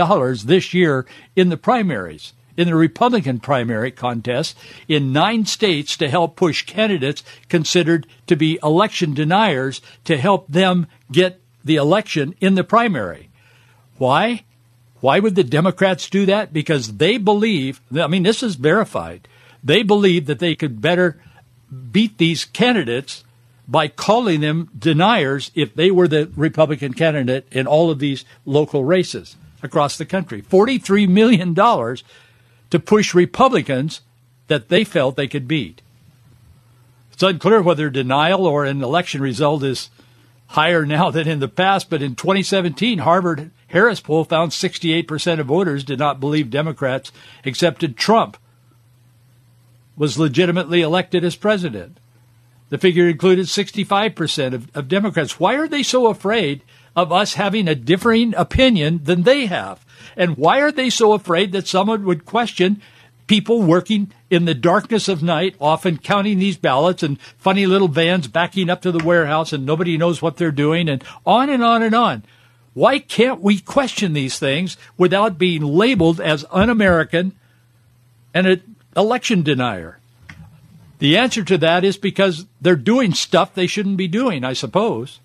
this 0.46 0.74
year 0.74 1.06
in 1.34 1.48
the 1.48 1.56
primaries, 1.56 2.32
in 2.56 2.66
the 2.66 2.74
Republican 2.74 3.40
primary 3.40 3.90
contest 3.90 4.56
in 4.86 5.12
nine 5.12 5.46
states 5.46 5.96
to 5.96 6.08
help 6.08 6.36
push 6.36 6.64
candidates 6.66 7.22
considered 7.48 8.06
to 8.26 8.36
be 8.36 8.58
election 8.62 9.14
deniers 9.14 9.80
to 10.04 10.16
help 10.16 10.46
them 10.48 10.86
get 11.10 11.40
the 11.64 11.76
election 11.76 12.34
in 12.40 12.54
the 12.54 12.64
primary. 12.64 13.30
Why? 13.96 14.44
Why 15.04 15.18
would 15.18 15.34
the 15.34 15.44
Democrats 15.44 16.08
do 16.08 16.24
that? 16.24 16.54
Because 16.54 16.96
they 16.96 17.18
believe, 17.18 17.82
I 17.94 18.06
mean, 18.06 18.22
this 18.22 18.42
is 18.42 18.54
verified. 18.54 19.28
They 19.62 19.82
believe 19.82 20.24
that 20.24 20.38
they 20.38 20.54
could 20.54 20.80
better 20.80 21.20
beat 21.92 22.16
these 22.16 22.46
candidates 22.46 23.22
by 23.68 23.88
calling 23.88 24.40
them 24.40 24.70
deniers 24.78 25.50
if 25.54 25.74
they 25.74 25.90
were 25.90 26.08
the 26.08 26.30
Republican 26.34 26.94
candidate 26.94 27.46
in 27.52 27.66
all 27.66 27.90
of 27.90 27.98
these 27.98 28.24
local 28.46 28.82
races 28.82 29.36
across 29.62 29.98
the 29.98 30.06
country. 30.06 30.40
$43 30.40 31.06
million 31.06 31.54
to 31.54 32.80
push 32.80 33.12
Republicans 33.12 34.00
that 34.48 34.70
they 34.70 34.84
felt 34.84 35.16
they 35.16 35.28
could 35.28 35.46
beat. 35.46 35.82
It's 37.12 37.22
unclear 37.22 37.60
whether 37.60 37.90
denial 37.90 38.46
or 38.46 38.64
an 38.64 38.82
election 38.82 39.20
result 39.20 39.64
is 39.64 39.90
higher 40.46 40.86
now 40.96 41.10
than 41.10 41.28
in 41.28 41.40
the 41.40 41.48
past, 41.48 41.90
but 41.90 42.00
in 42.00 42.14
2017, 42.14 43.00
Harvard 43.00 43.50
Harris 43.74 43.98
poll 43.98 44.22
found 44.22 44.52
68% 44.52 45.40
of 45.40 45.46
voters 45.46 45.82
did 45.82 45.98
not 45.98 46.20
believe 46.20 46.48
Democrats 46.48 47.10
accepted 47.44 47.96
Trump 47.96 48.36
was 49.96 50.16
legitimately 50.16 50.80
elected 50.80 51.24
as 51.24 51.34
president. 51.34 51.98
The 52.68 52.78
figure 52.78 53.08
included 53.08 53.46
65% 53.46 54.54
of, 54.54 54.76
of 54.76 54.86
Democrats. 54.86 55.40
Why 55.40 55.56
are 55.56 55.66
they 55.66 55.82
so 55.82 56.06
afraid 56.06 56.62
of 56.94 57.10
us 57.10 57.34
having 57.34 57.66
a 57.66 57.74
differing 57.74 58.32
opinion 58.36 59.00
than 59.02 59.24
they 59.24 59.46
have? 59.46 59.84
And 60.16 60.36
why 60.36 60.60
are 60.60 60.72
they 60.72 60.88
so 60.88 61.12
afraid 61.12 61.50
that 61.50 61.66
someone 61.66 62.04
would 62.04 62.24
question 62.24 62.80
people 63.26 63.60
working 63.60 64.12
in 64.30 64.44
the 64.44 64.54
darkness 64.54 65.08
of 65.08 65.20
night, 65.20 65.56
often 65.60 65.98
counting 65.98 66.38
these 66.38 66.56
ballots 66.56 67.02
and 67.02 67.20
funny 67.38 67.66
little 67.66 67.88
vans 67.88 68.28
backing 68.28 68.70
up 68.70 68.82
to 68.82 68.92
the 68.92 69.04
warehouse 69.04 69.52
and 69.52 69.66
nobody 69.66 69.98
knows 69.98 70.22
what 70.22 70.36
they're 70.36 70.52
doing 70.52 70.88
and 70.88 71.02
on 71.26 71.50
and 71.50 71.64
on 71.64 71.82
and 71.82 71.94
on. 71.96 72.22
Why 72.74 72.98
can't 72.98 73.40
we 73.40 73.60
question 73.60 74.12
these 74.12 74.38
things 74.38 74.76
without 74.98 75.38
being 75.38 75.62
labeled 75.62 76.20
as 76.20 76.44
un 76.50 76.68
American 76.68 77.32
and 78.34 78.46
an 78.46 78.76
election 78.96 79.42
denier? 79.42 79.98
The 80.98 81.16
answer 81.16 81.44
to 81.44 81.58
that 81.58 81.84
is 81.84 81.96
because 81.96 82.46
they're 82.60 82.76
doing 82.76 83.14
stuff 83.14 83.54
they 83.54 83.66
shouldn't 83.66 83.96
be 83.96 84.08
doing, 84.08 84.44
I 84.44 84.52
suppose. 84.52 85.20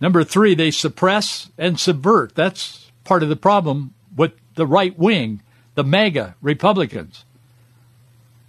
Number 0.00 0.24
three, 0.24 0.54
they 0.54 0.70
suppress 0.70 1.50
and 1.58 1.78
subvert. 1.78 2.34
That's 2.34 2.90
part 3.04 3.22
of 3.22 3.28
the 3.28 3.36
problem 3.36 3.94
with 4.16 4.32
the 4.54 4.66
right 4.66 4.96
wing, 4.98 5.42
the 5.74 5.84
MAGA 5.84 6.36
Republicans. 6.40 7.24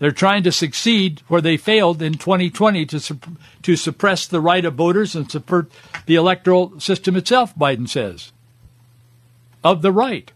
They're 0.02 0.12
trying 0.12 0.42
to 0.44 0.52
succeed 0.52 1.22
where 1.28 1.42
they 1.42 1.58
failed 1.58 2.02
in 2.02 2.14
2020 2.14 2.88
to, 2.88 3.20
to 3.62 3.76
suppress 3.76 4.26
the 4.26 4.42
right 4.42 4.66
of 4.66 4.74
voters 4.74 5.16
and 5.16 5.30
subvert 5.30 5.72
the 6.08 6.16
electoral 6.16 6.80
system 6.80 7.16
itself, 7.16 7.56
Biden 7.56 7.88
says. 7.88 8.32
Of 9.64 9.84
the 9.84 9.92
right, 9.92 10.32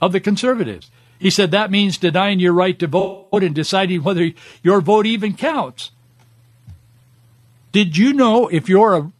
of 0.00 0.12
the 0.12 0.20
conservatives. 0.20 0.92
He 1.18 1.28
said 1.28 1.50
that 1.50 1.72
means 1.72 1.98
denying 1.98 2.38
your 2.38 2.52
right 2.52 2.78
to 2.78 2.86
vote 2.86 3.42
and 3.42 3.52
deciding 3.52 4.04
whether 4.04 4.30
your 4.62 4.80
vote 4.80 5.06
even 5.06 5.34
counts. 5.34 5.90
Did 7.72 7.96
you 7.96 8.12
know 8.12 8.46
if 8.46 8.68
you're 8.68 8.94
a 8.94 9.12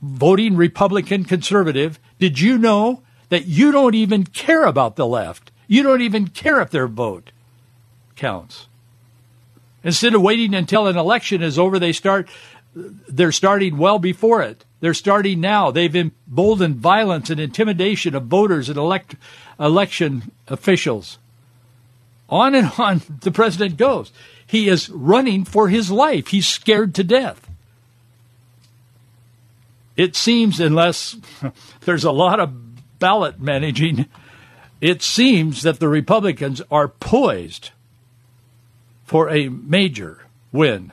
voting 0.00 0.54
Republican 0.54 1.24
conservative, 1.24 1.98
did 2.20 2.38
you 2.38 2.58
know 2.58 3.02
that 3.28 3.46
you 3.46 3.72
don't 3.72 3.96
even 3.96 4.22
care 4.22 4.66
about 4.66 4.94
the 4.94 5.06
left? 5.06 5.50
You 5.66 5.82
don't 5.82 6.00
even 6.00 6.28
care 6.28 6.60
if 6.60 6.70
their 6.70 6.86
vote 6.86 7.32
counts. 8.14 8.68
Instead 9.84 10.14
of 10.14 10.22
waiting 10.22 10.54
until 10.54 10.86
an 10.86 10.96
election 10.96 11.42
is 11.42 11.58
over, 11.58 11.78
they 11.78 11.92
start 11.92 12.28
they're 12.74 13.32
starting 13.32 13.76
well 13.76 13.98
before 13.98 14.42
it. 14.42 14.64
They're 14.80 14.94
starting 14.94 15.40
now. 15.40 15.70
They've 15.70 15.94
emboldened 15.94 16.76
violence 16.76 17.30
and 17.30 17.38
intimidation 17.38 18.14
of 18.14 18.24
voters 18.24 18.68
and 18.68 18.78
elect, 18.78 19.16
election 19.60 20.32
officials. 20.48 21.18
On 22.28 22.54
and 22.54 22.72
on 22.78 23.02
the 23.20 23.30
president 23.30 23.76
goes. 23.76 24.10
He 24.46 24.68
is 24.68 24.88
running 24.90 25.44
for 25.44 25.68
his 25.68 25.90
life. 25.90 26.28
He's 26.28 26.46
scared 26.46 26.94
to 26.96 27.04
death. 27.04 27.48
It 29.96 30.16
seems, 30.16 30.58
unless 30.58 31.16
there's 31.80 32.04
a 32.04 32.10
lot 32.10 32.40
of 32.40 32.98
ballot 32.98 33.40
managing, 33.40 34.06
it 34.80 35.02
seems 35.02 35.62
that 35.62 35.78
the 35.78 35.88
Republicans 35.88 36.62
are 36.70 36.88
poised 36.88 37.70
for 39.12 39.28
a 39.28 39.50
major 39.50 40.20
win 40.52 40.90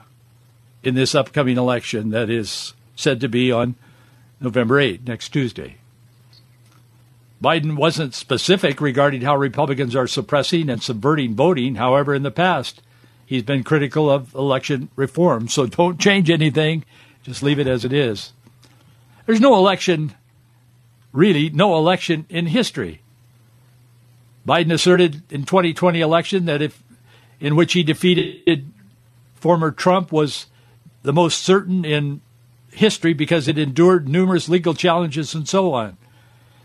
in 0.83 0.93
this 0.93 1.15
upcoming 1.15 1.57
election 1.57 2.09
that 2.09 2.29
is 2.29 2.73
said 2.93 3.21
to 3.21 3.29
be 3.29 3.49
on 3.49 3.75
November 4.41 4.77
8, 4.77 5.07
next 5.07 5.29
Tuesday. 5.29 5.77
Biden 7.41 7.77
wasn't 7.77 8.13
specific 8.13 8.81
regarding 8.81 9.21
how 9.21 9.37
Republicans 9.37 9.95
are 9.95 10.05
suppressing 10.05 10.69
and 10.69 10.83
subverting 10.83 11.33
voting. 11.33 11.75
However, 11.75 12.13
in 12.13 12.23
the 12.23 12.29
past, 12.29 12.81
he's 13.25 13.43
been 13.43 13.63
critical 13.63 14.11
of 14.11 14.35
election 14.35 14.89
reform. 14.97 15.47
So 15.47 15.65
don't 15.65 15.97
change 15.97 16.29
anything. 16.29 16.83
Just 17.23 17.41
leave 17.41 17.57
it 17.57 17.67
as 17.67 17.85
it 17.85 17.93
is. 17.93 18.33
There's 19.27 19.39
no 19.39 19.55
election, 19.55 20.13
really, 21.13 21.49
no 21.51 21.77
election 21.77 22.25
in 22.27 22.47
history. 22.47 22.99
Biden 24.45 24.73
asserted 24.73 25.21
in 25.31 25.45
2020 25.45 26.01
election 26.01 26.43
that 26.47 26.61
if 26.61 26.83
in 27.39 27.55
which 27.55 27.73
he 27.73 27.83
defeated 27.83 28.71
former 29.35 29.71
Trump 29.71 30.11
was 30.11 30.47
the 31.03 31.13
most 31.13 31.41
certain 31.41 31.85
in 31.85 32.21
history 32.71 33.13
because 33.13 33.47
it 33.47 33.57
endured 33.57 34.07
numerous 34.07 34.49
legal 34.49 34.73
challenges 34.73 35.33
and 35.33 35.47
so 35.47 35.73
on. 35.73 35.97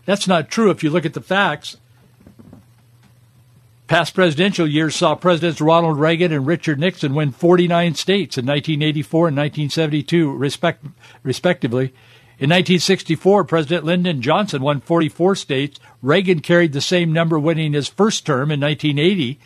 That's 0.05 0.27
not 0.27 0.49
true 0.49 0.69
if 0.69 0.83
you 0.83 0.89
look 0.89 1.05
at 1.05 1.13
the 1.13 1.21
facts. 1.21 1.77
Past 3.87 4.15
presidential 4.15 4.67
years 4.67 4.95
saw 4.95 5.13
Presidents 5.15 5.61
Ronald 5.61 5.99
Reagan 5.99 6.33
and 6.33 6.47
Richard 6.47 6.79
Nixon 6.79 7.13
win 7.13 7.31
49 7.31 7.93
states 7.93 8.37
in 8.37 8.45
1984 8.45 9.27
and 9.27 9.37
1972, 9.37 10.31
respect, 10.35 10.85
respectively. 11.21 11.93
In 12.37 12.49
1964, 12.49 13.43
President 13.43 13.85
Lyndon 13.85 14.21
Johnson 14.21 14.61
won 14.61 14.81
44 14.81 15.35
states. 15.35 15.79
Reagan 16.01 16.39
carried 16.39 16.73
the 16.73 16.81
same 16.81 17.13
number, 17.13 17.39
winning 17.39 17.73
his 17.73 17.87
first 17.87 18.25
term 18.25 18.51
in 18.51 18.59
1980 18.59 19.39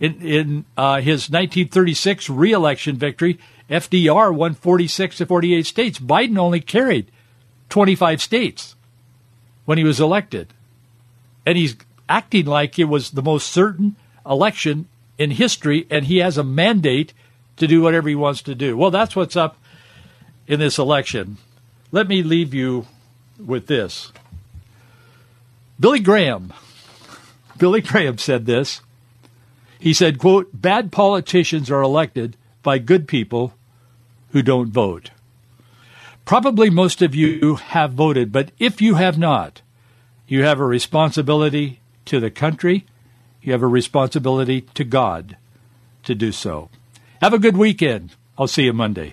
in, 0.00 0.20
in 0.20 0.64
uh, 0.76 0.96
his 0.96 1.30
1936 1.30 2.28
reelection 2.28 2.96
victory, 2.96 3.38
FDR 3.70 4.34
won 4.34 4.54
46 4.54 5.18
to 5.18 5.26
48 5.26 5.66
states. 5.66 5.98
Biden 5.98 6.38
only 6.38 6.60
carried 6.60 7.10
25 7.70 8.20
states 8.20 8.74
when 9.64 9.78
he 9.78 9.84
was 9.84 10.00
elected. 10.00 10.52
And 11.46 11.56
he's 11.56 11.76
acting 12.08 12.46
like 12.46 12.78
it 12.78 12.84
was 12.84 13.10
the 13.10 13.22
most 13.22 13.50
certain 13.50 13.96
election 14.26 14.88
in 15.18 15.30
history, 15.30 15.86
and 15.90 16.06
he 16.06 16.18
has 16.18 16.36
a 16.36 16.44
mandate 16.44 17.12
to 17.56 17.66
do 17.66 17.82
whatever 17.82 18.08
he 18.08 18.14
wants 18.14 18.42
to 18.42 18.54
do. 18.54 18.76
Well, 18.76 18.90
that's 18.90 19.14
what's 19.14 19.36
up 19.36 19.56
in 20.46 20.60
this 20.60 20.78
election. 20.78 21.38
Let 21.92 22.08
me 22.08 22.22
leave 22.22 22.52
you 22.52 22.86
with 23.38 23.66
this. 23.66 24.12
Billy 25.78 26.00
Graham. 26.00 26.52
Billy 27.58 27.80
Graham 27.80 28.18
said 28.18 28.46
this. 28.46 28.80
He 29.84 29.92
said, 29.92 30.18
quote, 30.18 30.48
bad 30.54 30.90
politicians 30.90 31.70
are 31.70 31.82
elected 31.82 32.38
by 32.62 32.78
good 32.78 33.06
people 33.06 33.52
who 34.30 34.40
don't 34.40 34.70
vote. 34.70 35.10
Probably 36.24 36.70
most 36.70 37.02
of 37.02 37.14
you 37.14 37.56
have 37.56 37.92
voted, 37.92 38.32
but 38.32 38.50
if 38.58 38.80
you 38.80 38.94
have 38.94 39.18
not, 39.18 39.60
you 40.26 40.42
have 40.42 40.58
a 40.58 40.64
responsibility 40.64 41.80
to 42.06 42.18
the 42.18 42.30
country, 42.30 42.86
you 43.42 43.52
have 43.52 43.62
a 43.62 43.66
responsibility 43.66 44.62
to 44.72 44.84
God 44.84 45.36
to 46.04 46.14
do 46.14 46.32
so. 46.32 46.70
Have 47.20 47.34
a 47.34 47.38
good 47.38 47.58
weekend. 47.58 48.14
I'll 48.38 48.48
see 48.48 48.64
you 48.64 48.72
Monday. 48.72 49.12